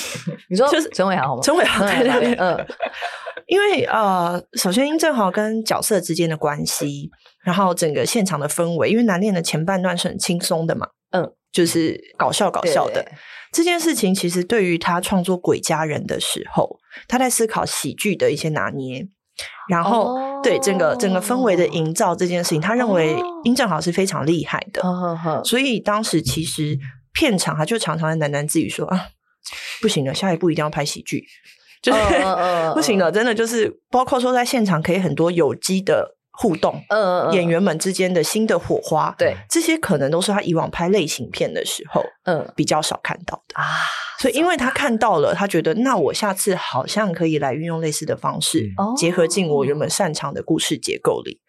[0.48, 1.42] 你说就是陈伟豪吗？
[1.42, 2.66] 陈伟豪在那边，嗯。
[3.50, 7.10] 因为呃，首先殷正豪跟角色之间的关系，
[7.42, 13.04] 然后整个现场的氛围，因为难念的前半段是很轻松的嘛，嗯，就是搞笑搞笑的
[13.52, 19.04] 这件事情，其实对于他创作《鬼家人》的时候，他在思考喜剧的一些拿捏，
[19.68, 26.78] 然后、哦、对整个整个氛围的营造这件事情，他认为殷正豪是非常厉害的，哦、所以当时其实
[27.12, 29.08] 片场他就常常在喃喃自语说啊，
[29.82, 31.26] 不行了，下一步一定要拍喜剧。
[31.82, 43.64] 就是、uh, uh, uh, 不行了，真的就是包括说在现场可以很多有机的互动，嗯嗯嗯，演员们之间的新的火花，对，这些可能都是他以往拍类型片的时候，嗯，比较少看到的啊。
[44.18, 51.40] 所以因为他看到了，他觉得那我下次好像可以来运用类似的方式，嗯、结合进我原本擅长的故事结构里。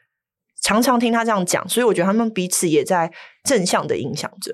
[0.64, 3.12] 常常听他这样讲，所以我觉得他们彼此也在
[3.44, 4.54] 正向的影响着。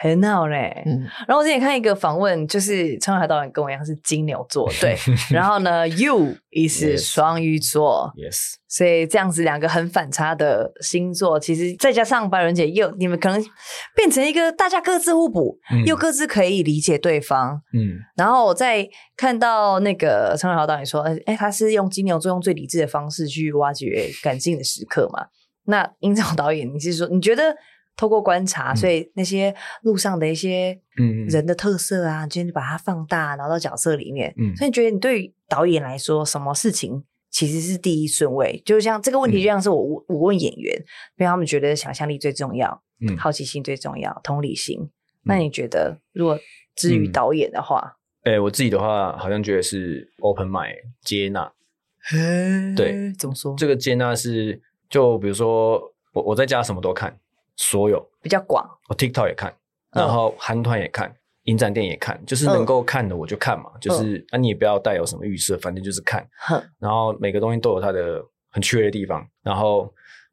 [0.00, 4.96] 很好嘞，嗯，然后我之前看一个访问，就是陈伟豪导演跟我一样是金牛座，对，
[5.28, 13.44] 然后呢，You 也是双鱼座，Yes，所以这样子两个很反差的星座，其实再加上白人姐又你们可能
[13.96, 25.26] 变成一个大家各自互补，嗯、又各自可以理解对方，嗯，然后我在看到那个陈伟豪导演说，哎，他是用金牛座用最理智的方式去挖掘感性的时刻嘛？
[25.64, 27.56] 那殷正豪导演，你是说你觉得？
[27.98, 34.32] 透过观察，所以那些路上的一些嗯人的特色啊，嗯、今天就把它放大，拿到角色里面。
[34.38, 38.62] 嗯，所以你觉得你对于导演来说，什么事情其实是第一顺位？
[38.64, 40.86] 就像这个问题，就像是我我问演员，嗯、
[41.18, 44.78] 因为他们觉得想象力最重要，嗯，好奇心最重要，同理心。
[44.80, 44.90] 嗯、
[45.24, 46.38] 那你觉得，如果
[46.76, 51.52] 至于导演的话，哎、嗯欸，我自己的话，好像觉得是 open mind 接纳。
[52.00, 52.16] 嘿
[52.76, 53.56] 对，怎么说？
[53.58, 55.80] 这个接纳是，就比如说
[56.12, 57.18] 我我在家什么都看。
[57.58, 58.02] 所有。
[58.22, 59.54] 比较广，我 TikTok 也看，
[59.92, 66.26] 然后韩团也看，影展电影也看，就是能够看的我就看嘛，就是啊，你也不要带有什么预设，反正就是看。
[66.78, 69.92] 然后每个东西都有它的很缺的地方，然后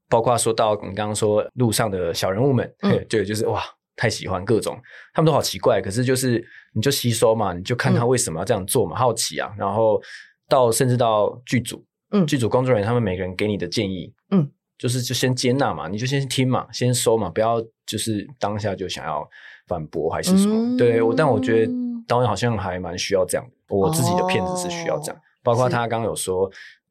[0.10, 2.74] 包括说到你刚刚说路上的小人物们，
[3.10, 3.64] 对，就是哇，
[3.96, 4.78] 太喜欢各种，
[5.14, 9.54] 他们都好奇怪，可是就是你就吸收嘛，你就看他为什么要这样做嘛，好奇啊。
[9.58, 10.02] 然后
[10.50, 19.28] 到甚至到剧组，嗯，剧组工作人员他们每个人给你的建议，嗯，就是就先接纳嘛，你就先听嘛，先收嘛，不要就是当下就想要。
[19.68, 20.54] 反驳还是什么？
[20.56, 21.74] 嗯、对我，但我觉得
[22.08, 23.76] 导演好像还蛮需要这样的。
[23.76, 26.48] 我自己的片子是需要这样，哦、包括他刚刚有说，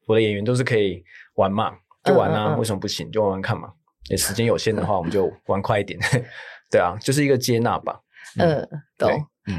[0.08, 1.00] 我的演员都是可以
[1.36, 3.08] 玩嘛，就玩啊，嗯嗯嗯为什么不行？
[3.12, 3.72] 就玩玩看嘛。
[4.08, 5.96] 也时间有限的 话，我们就玩快一点。
[6.68, 8.00] 对啊，就是一个接纳吧。
[8.40, 8.68] 嗯，
[8.98, 9.08] 懂。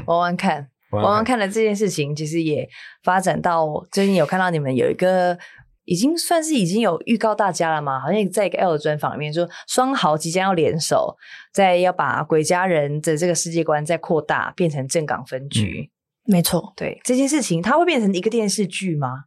[0.04, 2.68] 玩玩看，玩玩看的这件事情，其实也
[3.02, 5.38] 发展到最近有看到你们有一个。
[5.86, 7.98] 已经算是已经有预告大家了嘛？
[7.98, 11.16] 好像在一个 L 的专访里面说，双豪即将要联手，
[11.52, 15.90] 在要把鬼家人的这个世界观再扩大，变成正港分局。
[16.26, 19.24] 嗯、没错，对这件事情，它会变成一个电视剧吗？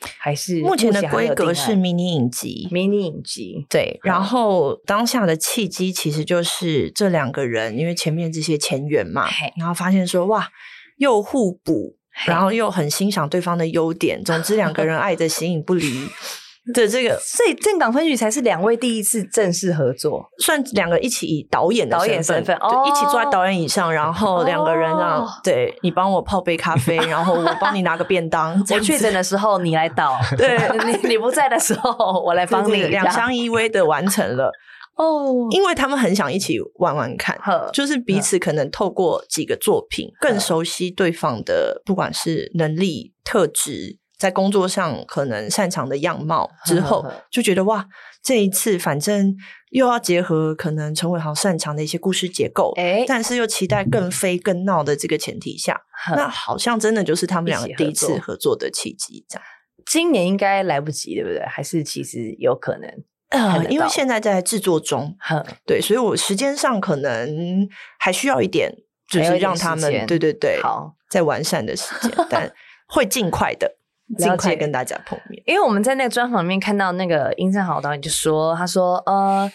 [0.00, 2.68] 还是目前的规格是迷你影集？
[2.70, 4.00] 迷你影集，对。
[4.02, 9.26] 然后当下的契机其实就是这两个人，因为前面这些前缘嘛，
[9.58, 10.48] 然后发现说哇，
[10.96, 11.97] 又互补。
[12.26, 16.08] 然后又很欣赏对方的优点，总之两个人爱的形影不离
[16.74, 28.62] 对这个，所以正港分局才是两位第一次正式合作，算两个一起以导演的导演身份，哦，一起坐在导演椅上，然后两个人这样，对，你帮我泡杯咖啡，然后我帮你拿个便当。
[28.70, 34.52] 我确诊的时候你来导，对，你你不在的时候我来帮你，两相依偎的完成了。
[34.98, 37.38] 哦，oh, 因为他们很想一起玩玩看，
[37.72, 47.86] 就是彼此可能透过几个作品更熟悉对方的，不管是能力、特质，在工作上可能擅长的样貌之后，就觉得哇，
[48.22, 49.36] 这一次反正
[49.70, 55.80] 又要结合可能陈伟豪擅长的一些故事结构，诶但是又期待更飞更闹的这个前提下，
[56.16, 59.44] 那好像真的就是他们两个第一次合作的契机，这样。
[59.86, 61.46] 今年应该来不及，对不对？
[61.46, 62.90] 还是其实有可能？
[63.30, 68.72] 呃，因为现在在制作中，呵对，所以我时间上可能还需要一点，
[69.06, 72.50] 就是让他们对对对，好，在完善的时间， 但
[72.86, 73.70] 会尽快的，
[74.16, 75.42] 尽快跟大家碰面。
[75.44, 79.52] 因为我们在那个专访里面看到那个殷正豪导演就说，他说，呃，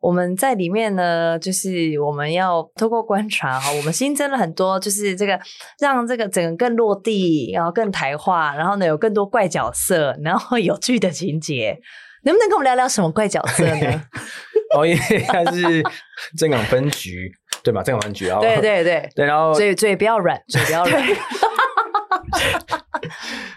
[0.00, 5.38] 我们在里面呢，就是我们要透过观察哈，我们新增了很多，就是这个
[5.78, 11.78] 让这个整个更落地，然后更台化，然后呢有更多怪角色，然后有趣的情节。
[12.22, 14.02] 能不能跟我们聊聊什么怪角色呢？
[14.76, 15.82] 哦，因为他是
[16.38, 17.30] 正港分局，
[17.62, 17.82] 对吧？
[17.82, 21.02] 正港分局，然后对对对 对，然后嘴嘴不要软， 嘴不要软。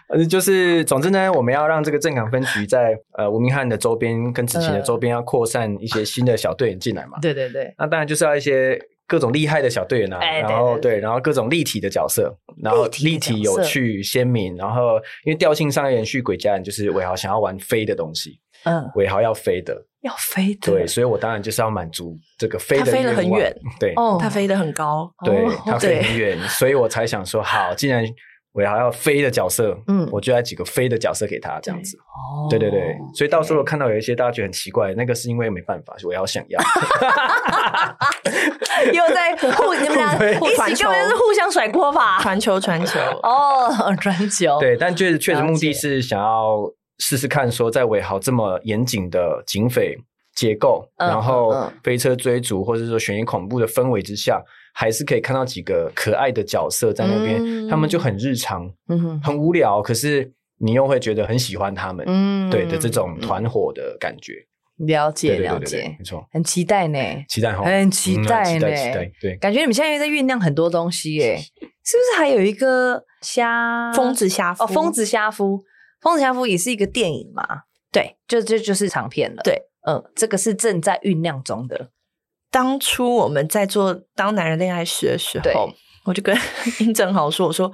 [0.10, 7.18] 呃，就是总之呢，我们要让这个正港分局在呃吴明翰的周边跟子晴的周边要扩散一些新的小队员进来嘛。
[7.22, 18.40] 对对对，那当然就是要一些各种厉害的小队员啊，然后对，然后各种立体的角色，然后立体有趣鲜明，然后因为调性上要延续鬼家人，就是伟豪想要玩飞的东西。
[18.66, 22.86] 嗯，伟豪要飞的，要飞的，对，所以我当然就是要满足这个飞的。
[22.86, 28.06] 他飞得很远，对，他飞得很高，对，他飞很远，所以我才想说，好，既然
[28.54, 31.98] 伟豪要飞的角色，嗯，我就来几个飞的角色给他，这样子。
[31.98, 36.62] 哦，对对对，所以到时候看到有一些大家觉得很奇怪，那个是因为没办法，我要想要。
[38.94, 42.20] 又在互你们俩 一起根本是互相甩锅吧？
[42.22, 44.60] 传球，传球，哦，传球。
[44.60, 46.58] 对，但确实确实目的是想要。
[47.00, 49.98] 试试看，说在伟豪这么严谨的警匪
[50.34, 54.42] 结构，嗯、然后飞车追逐或者说悬疑恐怖的氛围之下，
[54.74, 64.34] 还是可以看到几个可爱的角色在那边，嗯、他们就很日常，嗯、哼很无聊，可是你又会觉得很喜欢他们，嗯、对的这种团伙的感觉。
[64.78, 68.68] 了解了解，没错，很期待呢，期待哈，很期待呢，
[69.22, 74.64] 对，感觉你们现在又在酝酿很多东西耶，是不是还有一个虾疯子虾夫？
[74.64, 75.60] 哦，疯子虾夫。
[76.06, 77.64] 《疯子侠夫》也是一个电影嘛？
[77.92, 79.42] 对，就这就是长片了。
[79.44, 81.90] 对，嗯，这个是正在酝酿中的。
[82.52, 85.74] 当初我们在做《当男人恋爱时》的时候，
[86.06, 86.38] 我就跟
[86.80, 87.72] 殷正豪说：“我说，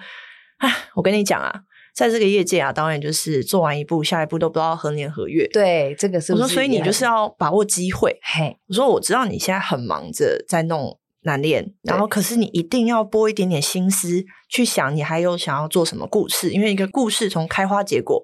[0.59, 1.63] 哎，我跟你讲啊，
[1.93, 5.45] 在这个业界啊，导演就是做完一部，下一部都不知道何年何月。
[5.51, 8.17] 对，这个是，是我说，所以你就是要把握机会。
[8.23, 18.21] 嘿，我说我知道你现在很忙着在弄男恋，然后可是你一定要拨一点点心思。”去想你还有想要做什么故事，因为一个故事从开花结果，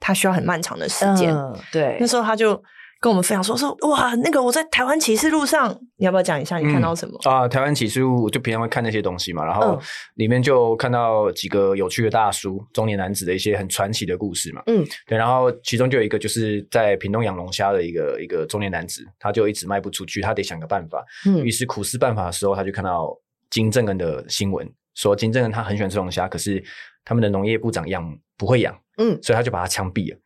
[0.00, 1.34] 它需要很漫长的时间。
[1.34, 2.54] 嗯、对，那时候他就
[3.00, 7.18] 跟我们分享说说哇，那个我在台湾启示录上，你要不要讲一下你看到什么？
[7.24, 9.78] 嗯、啊，台湾启示录就平常会看那些东西嘛，然后
[10.14, 14.62] 里面就看到几个有趣的大叔、中年男子的一些很传奇的故事嘛。
[14.66, 21.04] 嗯，对，然后其中就有一个就是在屏东养龙虾的一个一个中年男子，他就一直卖不出去，他得想个办法。
[21.26, 23.16] 嗯，于是苦思办法的时候，他就看到。
[23.48, 26.62] 金正恩的新闻，说金正恩他很喜欢吃龙虾，可是
[27.04, 28.04] 他们的农业部长养
[28.36, 30.18] 不会养，嗯，所以他就把他枪毙了。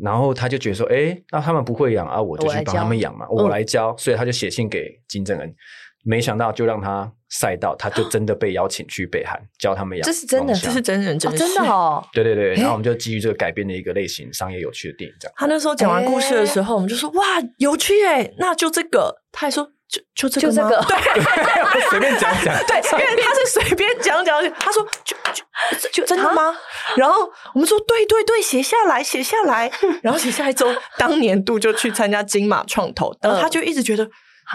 [0.00, 3.94] 然后他就觉得说，哎，那他们不会养啊，我就去帮他们养嘛，我来，教。
[3.98, 5.54] 所以他就写信给金正恩，
[6.02, 10.02] 没想到就让他赛道，他就真的被邀请去北韩教他们养。
[10.06, 12.02] 这是真的，这是真人真事，真的哦。
[12.12, 15.34] 对对对，然后我们就基于这个改编的一个类型商业有趣的电影，这样。
[15.36, 17.24] 他那时候讲完故事的时候，我们就说哇，
[17.58, 19.22] 有趣哎，那就这个。
[19.30, 19.72] 他还说。
[20.14, 20.70] 就就这个吗？
[20.70, 20.82] 这个、
[21.72, 22.54] 对，随便讲讲。
[22.66, 24.42] 对，因为他是随便讲讲。
[24.54, 26.54] 他说就就就真的吗？
[26.96, 29.70] 然后我们说对对对，写下来写下来。
[30.02, 34.08] 然后写下来之后，当年度就去参加金马创投，然后他就一直觉得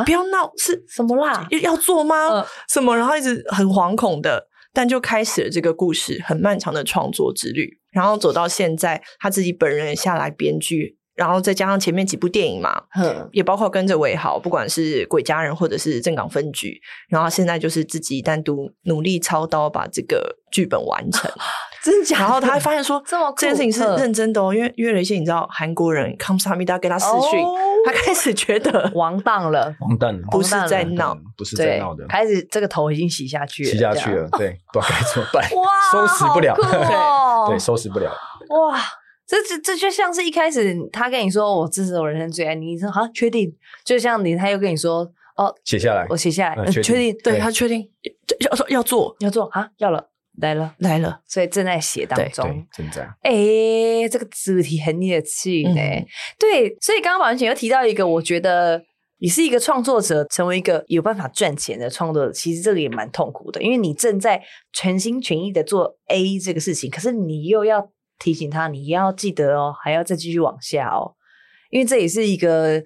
[0.06, 1.46] 不要闹，是什么啦？
[1.62, 2.44] 要做吗？
[2.68, 2.98] 什么？
[2.98, 7.80] 然后一直很惶恐的，但就开始了这个故事很漫长的创作之旅。
[7.92, 10.98] 然后走到现在，他自己本人也下来编剧。
[11.18, 16.70] 然后再加上前面几部电影嘛，嗯，也包括跟着伟豪，不管是《鬼家人》或者是《正港分局》，
[17.10, 21.30] 然后现在就是自己单独努力操刀把这个剧本完成，
[21.84, 22.20] 真假？
[22.20, 27.44] 然后他还发现说，这么这件事情是认真的哦，因为约了一些你知道韩国人康萨米达给他视讯，
[27.84, 36.56] 他开始觉得 完蛋了，完蛋了，不是在闹，不是在闹的，开始这个头已经洗下去了，洗下去了，对，不知道该怎么办，哇，收拾不了，
[37.50, 38.12] 对，收拾不了，
[38.50, 38.80] 哇。
[39.28, 43.54] 这这这就像是一开始他跟你说，我这是我人生最爱你，你说好确定？
[43.84, 45.00] 就像你他又跟你说
[45.36, 47.18] 哦，写下来，我写下来，确定？
[47.22, 47.86] 对，他确定
[48.40, 53.04] 要说要做要做啊，要了来了来了，所以正在写当中，正在。
[53.22, 55.82] 哎，这个主题很有趣呢。
[56.40, 58.82] 对，所以刚刚宝文姐又提到一个，我觉得
[59.20, 67.90] 你是一个创作者，成为一个有办法赚钱的创作者，其实这个也蛮痛苦的，因为你正在全心全意的做 A 这个事情，可是你又要。
[68.20, 71.16] 提醒他，你要记得哦，还要再继续往下哦，
[71.70, 72.82] 因为这也是一个，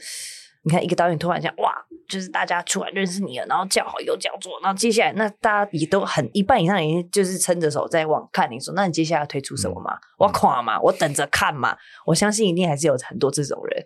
[0.64, 1.74] 你看一个导演突然讲哇，
[2.08, 9.94] 就是大家突然认识你了，然后叫好又叫座，然后接下来那大家也都很一半以上已经就是撑着手在往看你说，那你接下来要推出什么嘛？
[9.96, 13.86] 嗯、我垮嘛，我等着看嘛，我相信一定还是有很多这种人，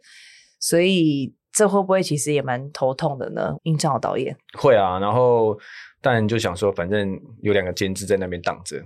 [0.59, 3.55] 所以这会不会其实也蛮头痛的呢？
[3.63, 4.35] 英兆导演。
[4.57, 5.57] 会啊，然后。
[6.01, 8.79] 但就想说，反正有两个监制在那边挡着，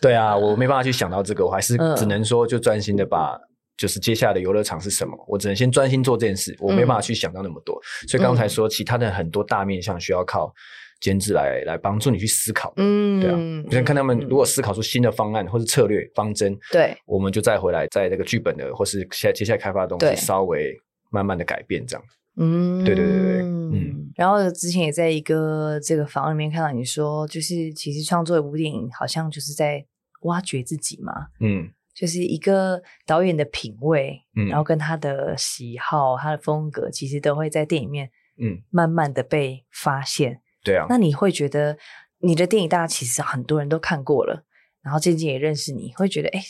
[0.00, 3.38] 对啊，我没办法去想到这个，我还是只能说就专心的把，
[3.76, 7.78] 就是接下来的游乐场是什么，我只能先专心做这件事，我没办法去想到那么多。
[8.08, 10.50] 所以刚才说其他的很多大面向需要靠
[10.98, 20.74] 监制来来帮助你去思考，嗯，对啊，你先看他们如果思考出新的方案或是策略方针，对，我们就再回来在这个剧本的或是下接下来开发的东西稍微
[21.10, 22.04] 慢慢的改变这样。
[22.38, 24.12] 嗯，对对对对，嗯。
[24.14, 29.86] 然后之前也在一个这个房里面看到你说，就是其实创作一部电影，好像就是在
[30.22, 31.28] 挖掘自己嘛。
[31.40, 40.42] 嗯，就是一个导演的品味，嗯，然后跟他的喜好、他的风格，其实都会在电影里面，嗯，慢慢的被发现。
[40.62, 41.78] 对啊，那你会觉得
[42.18, 44.44] 你的电影，大家其实很多人都看过了。
[44.86, 46.40] 然后渐渐也认识你，会觉得哎，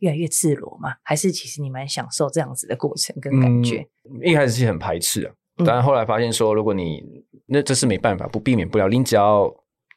[0.00, 0.94] 越来越赤裸嘛？
[1.02, 3.78] 还是其实你蛮享受这样子的过程跟感觉？
[4.04, 5.32] 嗯、一开始是很排斥啊，
[5.64, 7.02] 但后来发现说，如果你
[7.46, 9.50] 那这是没办法，不避免不了，你只要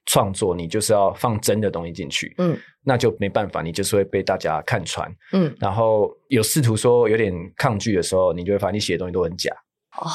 [0.06, 9.54] 创作，你就是要放真的东西进去，嗯，那就没办法，你就是会被大家看穿，嗯，然后有试图说有点抗拒的时候，你就会发现你写的东西都很假
[10.00, 10.08] 哦，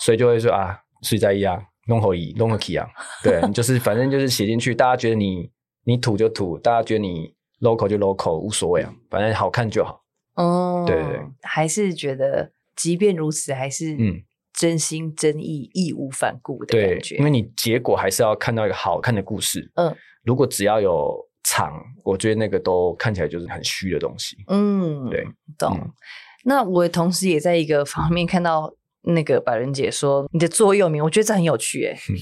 [0.00, 1.58] 所以就会说啊，谁在意啊，
[1.88, 2.86] 弄好意，弄个气啊，
[3.22, 5.50] 对，就是反正就是写进去，大家觉得你。
[5.84, 10.02] 你土就土，大家觉得你 local 就 local，无所谓啊，反正好看就好。
[10.34, 14.22] 哦，对对对，还是觉得即便如此，还是嗯，
[14.52, 17.16] 真心真意、义无反顾的感觉。
[17.16, 19.70] 因为你结果还是要看到一个好看的故事。
[19.74, 21.14] 嗯，如果只要有
[21.44, 21.72] 场，
[22.02, 24.36] 我觉得那个都看起来就是很虚的东西。
[24.48, 25.24] 嗯，对，
[25.58, 25.78] 懂。
[25.80, 25.92] 嗯、
[26.44, 32.12] 那我同时也在一个方面看到那个百人姐说你的座右铭，我觉得这很有趣诶、欸。
[32.12, 32.16] 嗯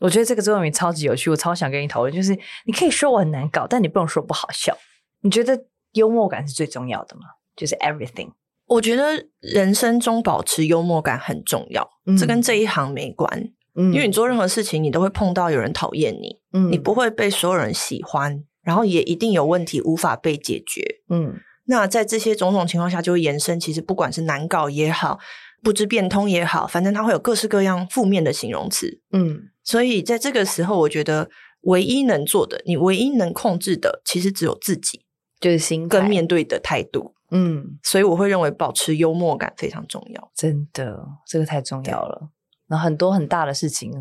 [0.00, 2.12] 我觉得这个座右铭超级有趣，我超想跟你讨论。
[2.12, 4.76] 就是你可以说我很难搞，但你不能说不好笑。
[5.22, 7.22] 你觉得幽默感是最重要的吗？
[7.54, 8.32] 就是 everything。
[8.66, 11.88] 我觉得人生中保持幽默感很重要。
[12.06, 13.28] 嗯、这跟这一行没关，
[13.74, 20.82] 嗯、因为你做任何事情，你都会碰到有人讨厌你，嗯、你不会被所有人喜欢，然后也一定有问题无法被解决。
[21.08, 21.34] 嗯，
[21.64, 23.58] 那在这些种种情况下，就会延伸。
[23.58, 25.18] 其实不管是难搞也好，
[25.62, 29.00] 不知变通也好，反正它会有各式各样负面的形容词。
[29.12, 29.50] 嗯。
[29.62, 31.30] 所以在这个时候，我觉得
[31.62, 35.04] 唯一能做的，你唯一能控制的，其实只有自己，
[35.38, 37.14] 就是心跟面对的态度。
[37.30, 40.32] 嗯，所以我会认为保持幽默感非常重要。
[40.34, 42.18] 真的，这个太重要了。
[42.20, 42.28] 对
[42.70, 43.92] 然后很多很大的事情，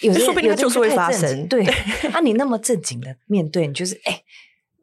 [0.00, 1.46] 有说不定它就是会发生。
[1.46, 1.64] 对，
[2.12, 4.22] 啊，你那么正经的面对，你就是哎，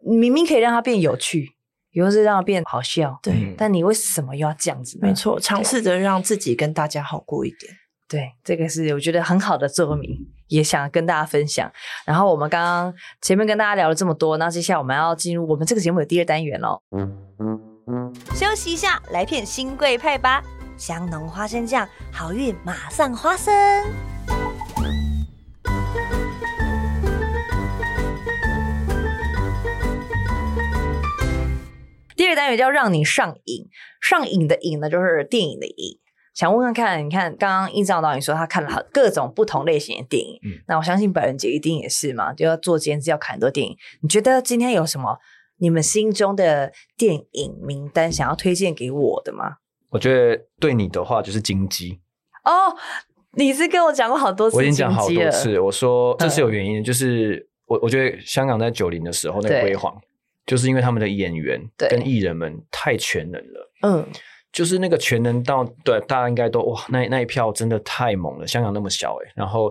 [0.04, 1.55] 明明可以让它变有趣，
[1.96, 3.18] 有时让它变好笑。
[3.24, 5.08] 对，但你为什么又要这样子呢？
[5.08, 7.74] 没错，尝试着让自己跟大家好过一点。
[8.08, 10.16] 对，这个是我觉得很好的座右铭。
[10.48, 11.72] 也想跟大家分享。
[12.06, 16.80] 然后我们刚刚前面跟大家聊了这么多，那接下来我们要进入我们这个节目的第二单元喽。
[18.36, 20.44] 休息一下，来片新贵派吧，
[20.78, 23.52] 香浓花生酱，好运马上花生。
[32.36, 33.68] 单元叫让你上瘾，
[34.02, 36.00] 上瘾的瘾呢，就是电影的瘾。
[36.34, 43.78] 想问问看，你看刚刚印象导演说他看了各种不同类型的电影，嗯、那我相信百人姐一定也是嘛，就要做监制要看很多电影。
[44.02, 45.18] 你觉得今天有什么
[45.60, 49.60] 你们心中的电影名单想要推荐给我的吗？
[49.92, 52.02] 我觉得对你的话就是金鸡。
[52.44, 52.76] 哦，
[53.38, 60.02] 你是跟我讲过好多次，我已经讲好多次，我说这是有原因的，嗯、就是我我觉得香港在九零的时候那个辉煌，对
[60.46, 64.08] 就是因为他们的演员跟艺人们太全能了，嗯。
[64.52, 68.48] 就是那个全能到对大家应该都哇，那那一票真的太猛了。
[68.48, 69.70] 香港那么小诶，然后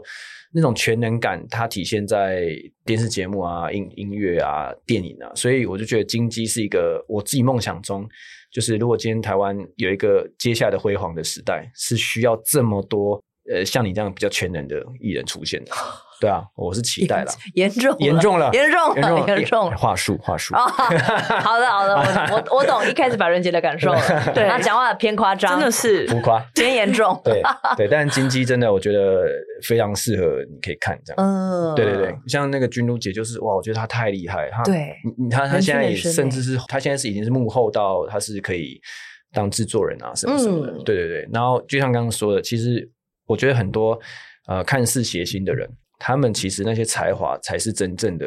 [0.53, 2.51] 那种全能感，它体现在
[2.85, 8.07] 电视节目啊、音音乐啊、电影啊，所以我就觉得金鸡是一个我自己梦想中，
[8.53, 13.19] 就是如果今天台湾有一个接下来的辉煌的时代，是需要这么多
[13.51, 15.73] 呃像你这样比较全能的艺人出现的。
[16.25, 19.77] 对啊，我是期待了，严重严重了，严重了，严重了。
[19.77, 24.01] 话术话术，好的好的，我我我懂一开始百伦杰的感受了，
[24.35, 27.21] 对，他讲话偏夸张，真的是浮夸，偏严重。
[27.23, 27.43] 对
[27.77, 29.23] 对，但金鸡真的我觉得
[29.69, 31.23] 非常适合，你可以看这样。
[31.23, 38.81] 嗯，对对对，像那个君如姐就是哇，我觉得她太厉害，她对，你看她现在也甚至是她现在是已经是幕后到她是可以
[39.35, 40.73] 当制作人啊什么什么的。
[40.85, 42.91] 对对对，然后就像刚刚说的，其实
[43.27, 44.01] 我觉得很多
[44.49, 45.69] 呃看似谐星的人。
[45.99, 48.27] 他们其实那些才华才是真正的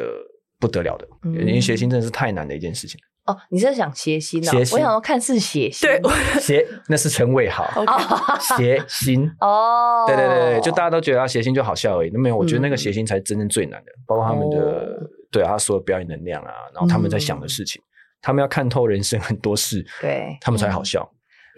[0.58, 2.98] 不得了的，嗯、因为谐星真的是太难的一件事情。
[3.26, 4.50] 哦，你是想谐星呢？
[4.54, 7.70] 我想要看似谐星，对，谐那是陈伟好，
[8.56, 12.10] 谐星 哦，对对对，就大家都觉得他谐星就好笑而已。
[12.10, 17.84] 那没有，我觉得那个谐星才真正最难的，包括他们的、哦、对他所有表演能量啊，然后他们在想的事情，嗯、
[18.22, 21.06] 他们要看透人生很多事，对他们才好笑。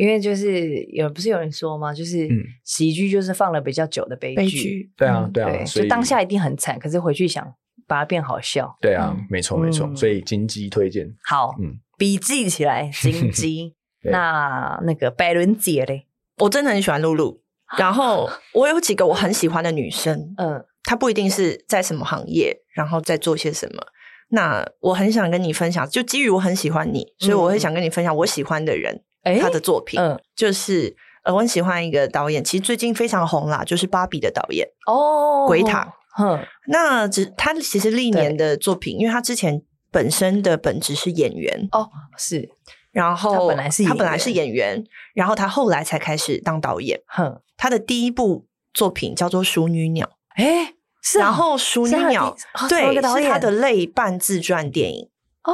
[0.00, 1.92] 因为就是有不是有人说吗？
[1.92, 2.26] 就是
[2.64, 4.90] 喜剧就是放了比较久的悲剧。
[4.96, 7.54] 对啊，对啊，所以当下一定很惨，可是回去想
[7.86, 8.74] 把它变好笑。
[8.80, 9.94] 对啊，没错没错。
[9.94, 11.14] 所以金鸡推荐。
[11.22, 13.74] 好，嗯，笔记起来，金鸡。
[14.04, 16.06] 那那个百伦姐嘞，
[16.38, 17.42] 我真的很喜欢露露。
[17.76, 23.82] 然后我有几个我很喜欢的女生，嗯，她不一定是在什么行业，然后在做些什么。
[24.30, 29.02] 那我很想跟你分享，就基于我很喜欢你，所以我会想跟你分享我喜欢的人。
[29.22, 42.48] 他的作品，嗯，就是呃，我很喜欢一个导演，其实最近非常红啦，就是芭比的导演哦，鬼塔，嗯，那只他其实历年的作品，因为他之前本身的本职是演员哦，是，
[42.90, 44.82] 然后他本来是他本来是演员，
[45.14, 50.06] 然后他后来才开始当导演，哼，他的第一部作品叫做《淑女鸟》，
[50.36, 52.34] 哎，是，然后《淑女鸟》
[52.68, 55.10] 对，是他的类半自传电影
[55.44, 55.52] 哦。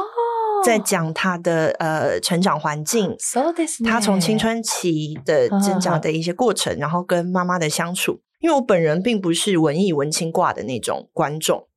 [0.63, 3.15] 在讲他的呃成长环境
[3.85, 8.21] 他从青春期的增长的一些过程，然后跟妈妈的相处。
[8.39, 11.67] 因为我本人并不是文艺文青挂的那种观众，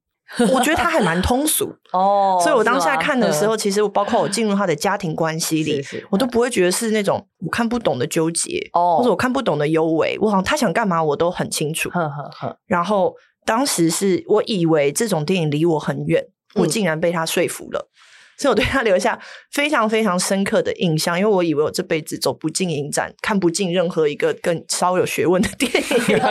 [0.53, 2.39] 我觉得他还蛮通俗 哦。
[2.43, 10.19] 所以我当下看的时候，其实我包括我 进入他的家庭关系里，我都不会觉得是那种我看不懂的纠结哦，或者我看不懂的幽微。
[10.21, 11.91] 我好像他想干嘛，我都很清楚。
[12.67, 13.15] 然后
[13.47, 16.23] 当时是我以为这种电影离我很远，
[16.57, 17.89] 我竟然被他说服了。
[18.41, 19.21] 所以我对他留下
[19.53, 26.17] 非常非常深刻的印象，因为我以为我这辈子走不进影展，看不进任何一个更稍有学问的电影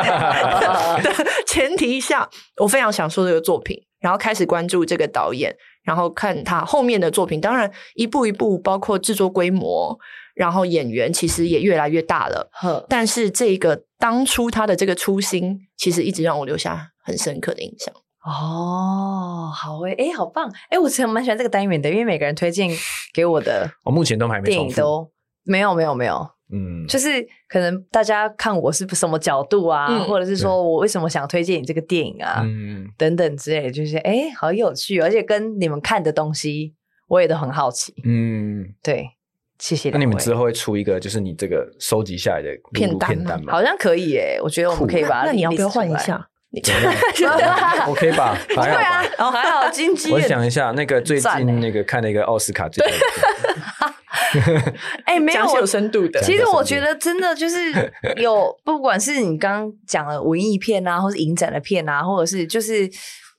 [1.04, 1.14] 的
[1.46, 7.40] 前提下，我非常享受这个作品，然后开始关注这个导演，然后看他后面的作品。
[7.40, 9.96] 当然，一步一步，包括制作规模，
[10.34, 12.50] 然后演员其实也越来越大了。
[12.54, 17.94] 呵但是这个当初他的这个初心，其实一直让我留下很深刻的印象。
[18.30, 22.70] 哦，好诶，诶好棒，诶我其实蛮喜欢这个单元的，因为每个人推荐
[23.14, 25.10] 给我的，我目前都还没电影都
[25.44, 36.76] 没有没有没有，嗯，就是可能大家看我是什么角度啊，嗯、或者是说我为什么想推荐你这个电影啊，嗯，等等之类的，就是诶好有趣，而且跟你们看的东西
[37.08, 39.10] 我也都很好奇，嗯，对，
[39.58, 39.90] 谢谢。
[39.90, 43.52] 那你们之后会出一个就是你这个收集下来的片单片单吗？
[43.52, 46.28] 好像可以诶，我觉得我们可以把它，那你要不要换一下？
[46.52, 46.92] 你觉得
[47.86, 48.36] ？OK 吧？
[48.48, 50.12] 对啊，哦，还好，金鸡。
[50.12, 52.96] 我想一下，那个最近那个看那个奥斯卡最近，
[55.06, 56.20] 哎，没有有深度的。
[56.24, 62.90] 其实我觉得真的就是有， 不管是你刚刚讲的文艺片啊，或是影展的片啊，或者是就是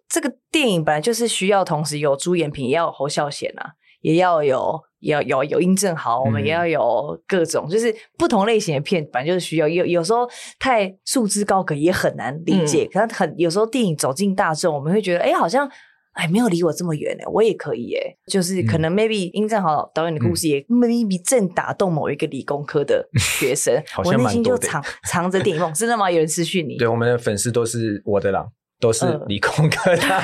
[0.09, 10.29] 这个电影本来就是需要同时有朱延平，也要有侯孝贤啊，也要有也要有有音正好，我们也要有各种，就是不同类型的片，反正就是需要有有时候
[10.59, 15.71] 太束之高阁也很难理解，可是很有时候电影走进大众，我们会觉得哎，好像。
[16.13, 26.11] 哎，没有离我这么远呢，我也可以哎，就是可能 maybe 殷正豪导演的故事也 maybe 正打动某一个理工科的学生， 我内心就藏藏着电影梦， 真的吗？
[26.11, 26.77] 有人私讯你？
[26.79, 30.21] 对，我们的粉丝都是我的狼，都是理工科的，真的？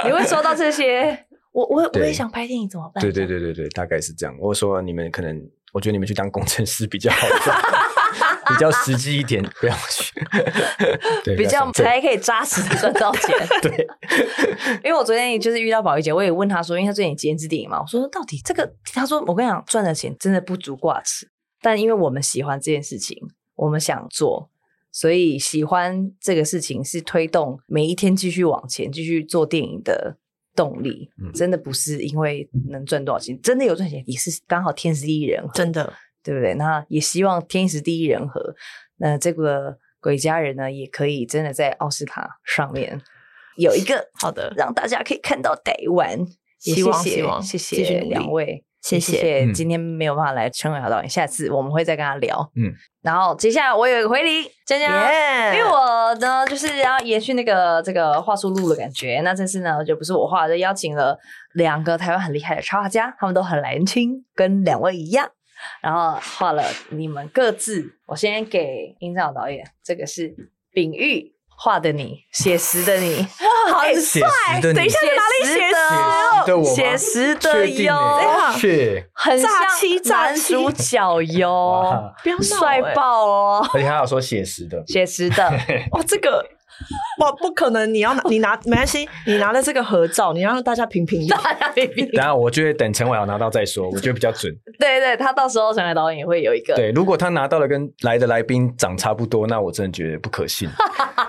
[0.08, 1.26] 你会说到这些？
[1.52, 3.02] 我我我也想拍电影，怎么办？
[3.02, 4.36] 对对对对对，大概是这样。
[4.40, 7.26] 我说你们可能，我觉得你们去当工程师比较好。
[8.50, 10.12] 比较实际一点，不要去。
[11.22, 13.32] 对，比较才可以扎实的赚到 钱。
[13.62, 13.86] 对，
[14.82, 21.30] 因为我昨天就是遇到宝仪姐，我也问她说，因为她最近监制电影嘛，我说到底这个，她说我跟你讲，赚的钱真的不足挂齿。
[21.62, 23.16] 但因为我们喜欢这件事情，
[23.54, 24.50] 我们想做，
[24.90, 30.16] 所以喜欢这个事情是推动每一天继续往前、继续做电影的
[30.54, 31.10] 动力。
[31.22, 35.92] 嗯，真的不是因为能赚多少钱，真的有赚钱也是刚好天时地利人和，真的。
[36.22, 36.52] 对不对？
[36.52, 38.54] 那也希望天时地利人和，
[38.98, 43.00] 那这个鬼家人呢，也可以真的在奥斯卡上面
[43.56, 46.18] 有一个好的，让大家可以看到台湾。
[46.58, 52.50] 希望希望谢谢两位，谢谢今天没有办法来陈伟豪导演，下次我们会再跟他聊。
[52.56, 52.72] 嗯，
[53.02, 54.90] 然后接下来我有一个回礼，江江，
[55.54, 61.18] 因为我呢就是要延续那个这个画书路的感觉，那这次呢就不是我画就，邀请了
[61.54, 65.30] 两个台湾很厉害的插画家，他们都很年轻，跟两位一样。
[65.82, 70.34] 然后画了你们各自，我先给殷正豪导演，这个是
[70.72, 73.26] 秉玉画的你，写实的你，哇，
[73.76, 74.58] 好帅！
[74.62, 76.74] 等一下，哪里写实？
[76.74, 78.18] 写实的哟，
[79.12, 79.50] 很像
[80.06, 83.70] 男主角哟，帅爆哦！
[83.74, 85.50] 而且还有说写实的，写实的，
[85.92, 86.42] 哇，这个。
[87.18, 87.92] 不，不可能！
[87.92, 92.08] 你要拿，你拿没关系，你拿了这个合照，你让大家评评理，大家评评。
[92.12, 94.52] 等下，我就会等陈伟豪拿到再说，我觉得比较准。
[94.78, 96.74] 对对，他到时候陈伟导演也会有一个。
[96.74, 100.68] 对，如果他拿到了跟来的来宾长差不多，那我真的觉得不可信，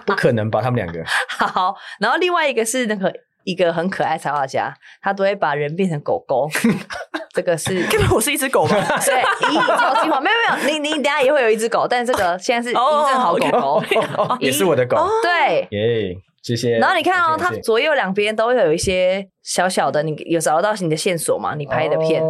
[0.05, 0.61] 不可能吧？
[0.61, 1.03] 他们两个。
[1.27, 3.11] 好，然后另外一个是那个。
[3.43, 6.49] 一个很可爱插画家，他都会把人变成狗狗。
[7.33, 8.75] 这个是，因为我是一只狗吗？
[9.05, 13.83] 对，咦，超进化，没有没有，你你等下也会有一只狗，但这个现在是真正好狗狗，
[14.39, 15.07] 也是我的狗。
[15.23, 16.77] 对，耶，谢谢。
[16.77, 21.55] 然后你看哦，它左右两边都会有一些小小的，你有找到你的线索吗？
[21.55, 22.21] 你拍的片，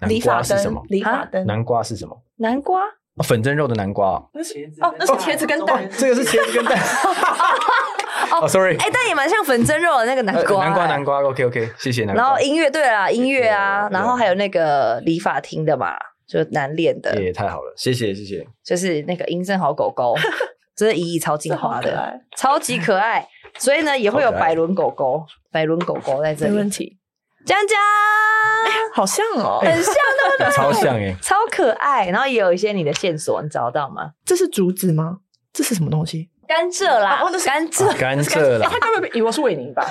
[0.00, 0.80] 南瓜是什么？
[0.88, 1.44] 理发灯。
[1.44, 2.16] 南瓜是什么？
[2.36, 2.80] 南瓜。
[3.24, 4.22] 粉蒸肉的南瓜。
[4.32, 5.88] 那是哦，那是茄子跟蛋。
[5.96, 6.78] 这个是茄子跟蛋。
[8.40, 12.22] 哦，sorry，哎，但也蛮像粉蒸肉的那个南瓜，南瓜南瓜，OK OK，谢谢南瓜。
[12.22, 15.94] 然后音乐，对啦，音乐啊，然后还有那个理发厅的嘛，
[16.26, 18.46] 就难练的，也太好了，谢谢谢谢。
[18.64, 20.14] 就是那个殷正豪狗狗，
[20.74, 23.26] 真的意义超精华的，超级可爱，
[23.58, 26.52] 所以呢也会有百伦狗狗，百伦狗狗在这里。
[26.52, 26.98] 没问题，
[27.46, 27.78] 江江，
[28.92, 29.94] 好像哦， 很像
[30.38, 32.08] 的， 超像哎，超可爱。
[32.10, 34.10] 然后也有一些你的线索，你找到吗？
[34.24, 35.18] 这是竹子吗？
[35.52, 36.28] 这是什么东西？
[36.48, 38.68] 甘蔗啦，甘蔗， 甘蔗啦。
[38.68, 39.86] 他该不会以为是韦宁吧？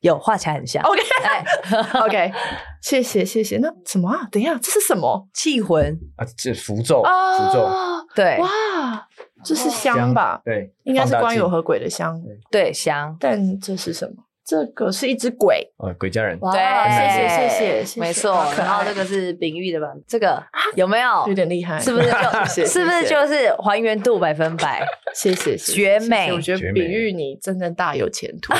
[0.00, 0.82] 有画起来很像。
[0.82, 2.32] OK，OK，
[2.80, 3.58] 谢谢谢谢。
[3.58, 4.26] 那什么啊？
[4.32, 5.28] 等一下，这是什么？
[5.34, 6.24] 气魂啊？
[6.38, 7.68] 这符咒，符咒。
[8.14, 9.06] 对，哇，
[9.44, 10.40] 这是香吧？
[10.42, 12.18] 对，应该是关有和鬼的香。
[12.50, 13.14] 对，香。
[13.20, 14.24] 但这是什么？
[14.50, 16.36] 这个是一只鬼，哦，鬼家人。
[16.40, 16.50] 对，
[16.90, 18.44] 谢谢谢谢，没错。
[18.58, 19.86] 然后这个是秉玉的吧？
[20.08, 20.42] 这个
[20.74, 21.24] 有没有？
[21.28, 22.08] 有点厉害，是不是？
[22.66, 24.84] 是不是就是还原度百分百？
[25.14, 26.32] 谢谢，绝美。
[26.32, 28.52] 我觉得秉玉你真正大有前途。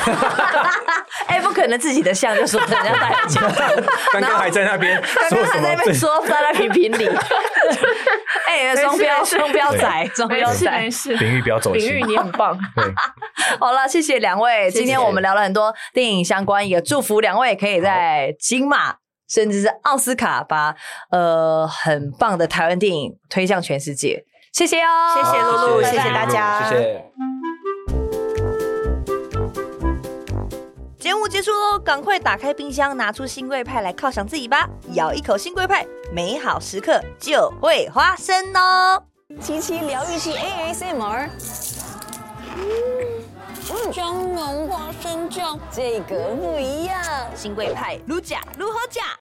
[1.27, 3.83] 哎，不可能自己的像就说人家大有前途。
[4.15, 7.11] 刚刚还在那边，刚刚还在那边说在那评评理。
[8.51, 11.17] 哎，双标双标仔，双标仔，没事。
[11.17, 12.05] 秉玉不要走心。
[12.07, 12.59] 你很棒。
[13.61, 14.69] 好了，谢谢两位。
[14.71, 15.73] 今天我们聊了很多。
[15.95, 18.97] 电影相关，也祝福两位可以在金马
[19.29, 20.75] 甚至是奥斯卡把
[21.11, 24.25] 呃很棒的台湾电影推向全世界。
[24.53, 27.30] 谢谢哦，谢谢露露，谢谢大家，谢谢。
[31.01, 34.69] 节目结束喽，赶快打开冰箱，拿出新贵派来犒赏自己吧！
[34.93, 39.03] 咬一口新贵派，美好时刻就会发生哦。
[39.41, 41.31] 七七疗愈系 ASMR。
[43.91, 47.01] 香浓花生酱，这个不一样。
[47.35, 49.19] 新贵派，撸甲，如何甲。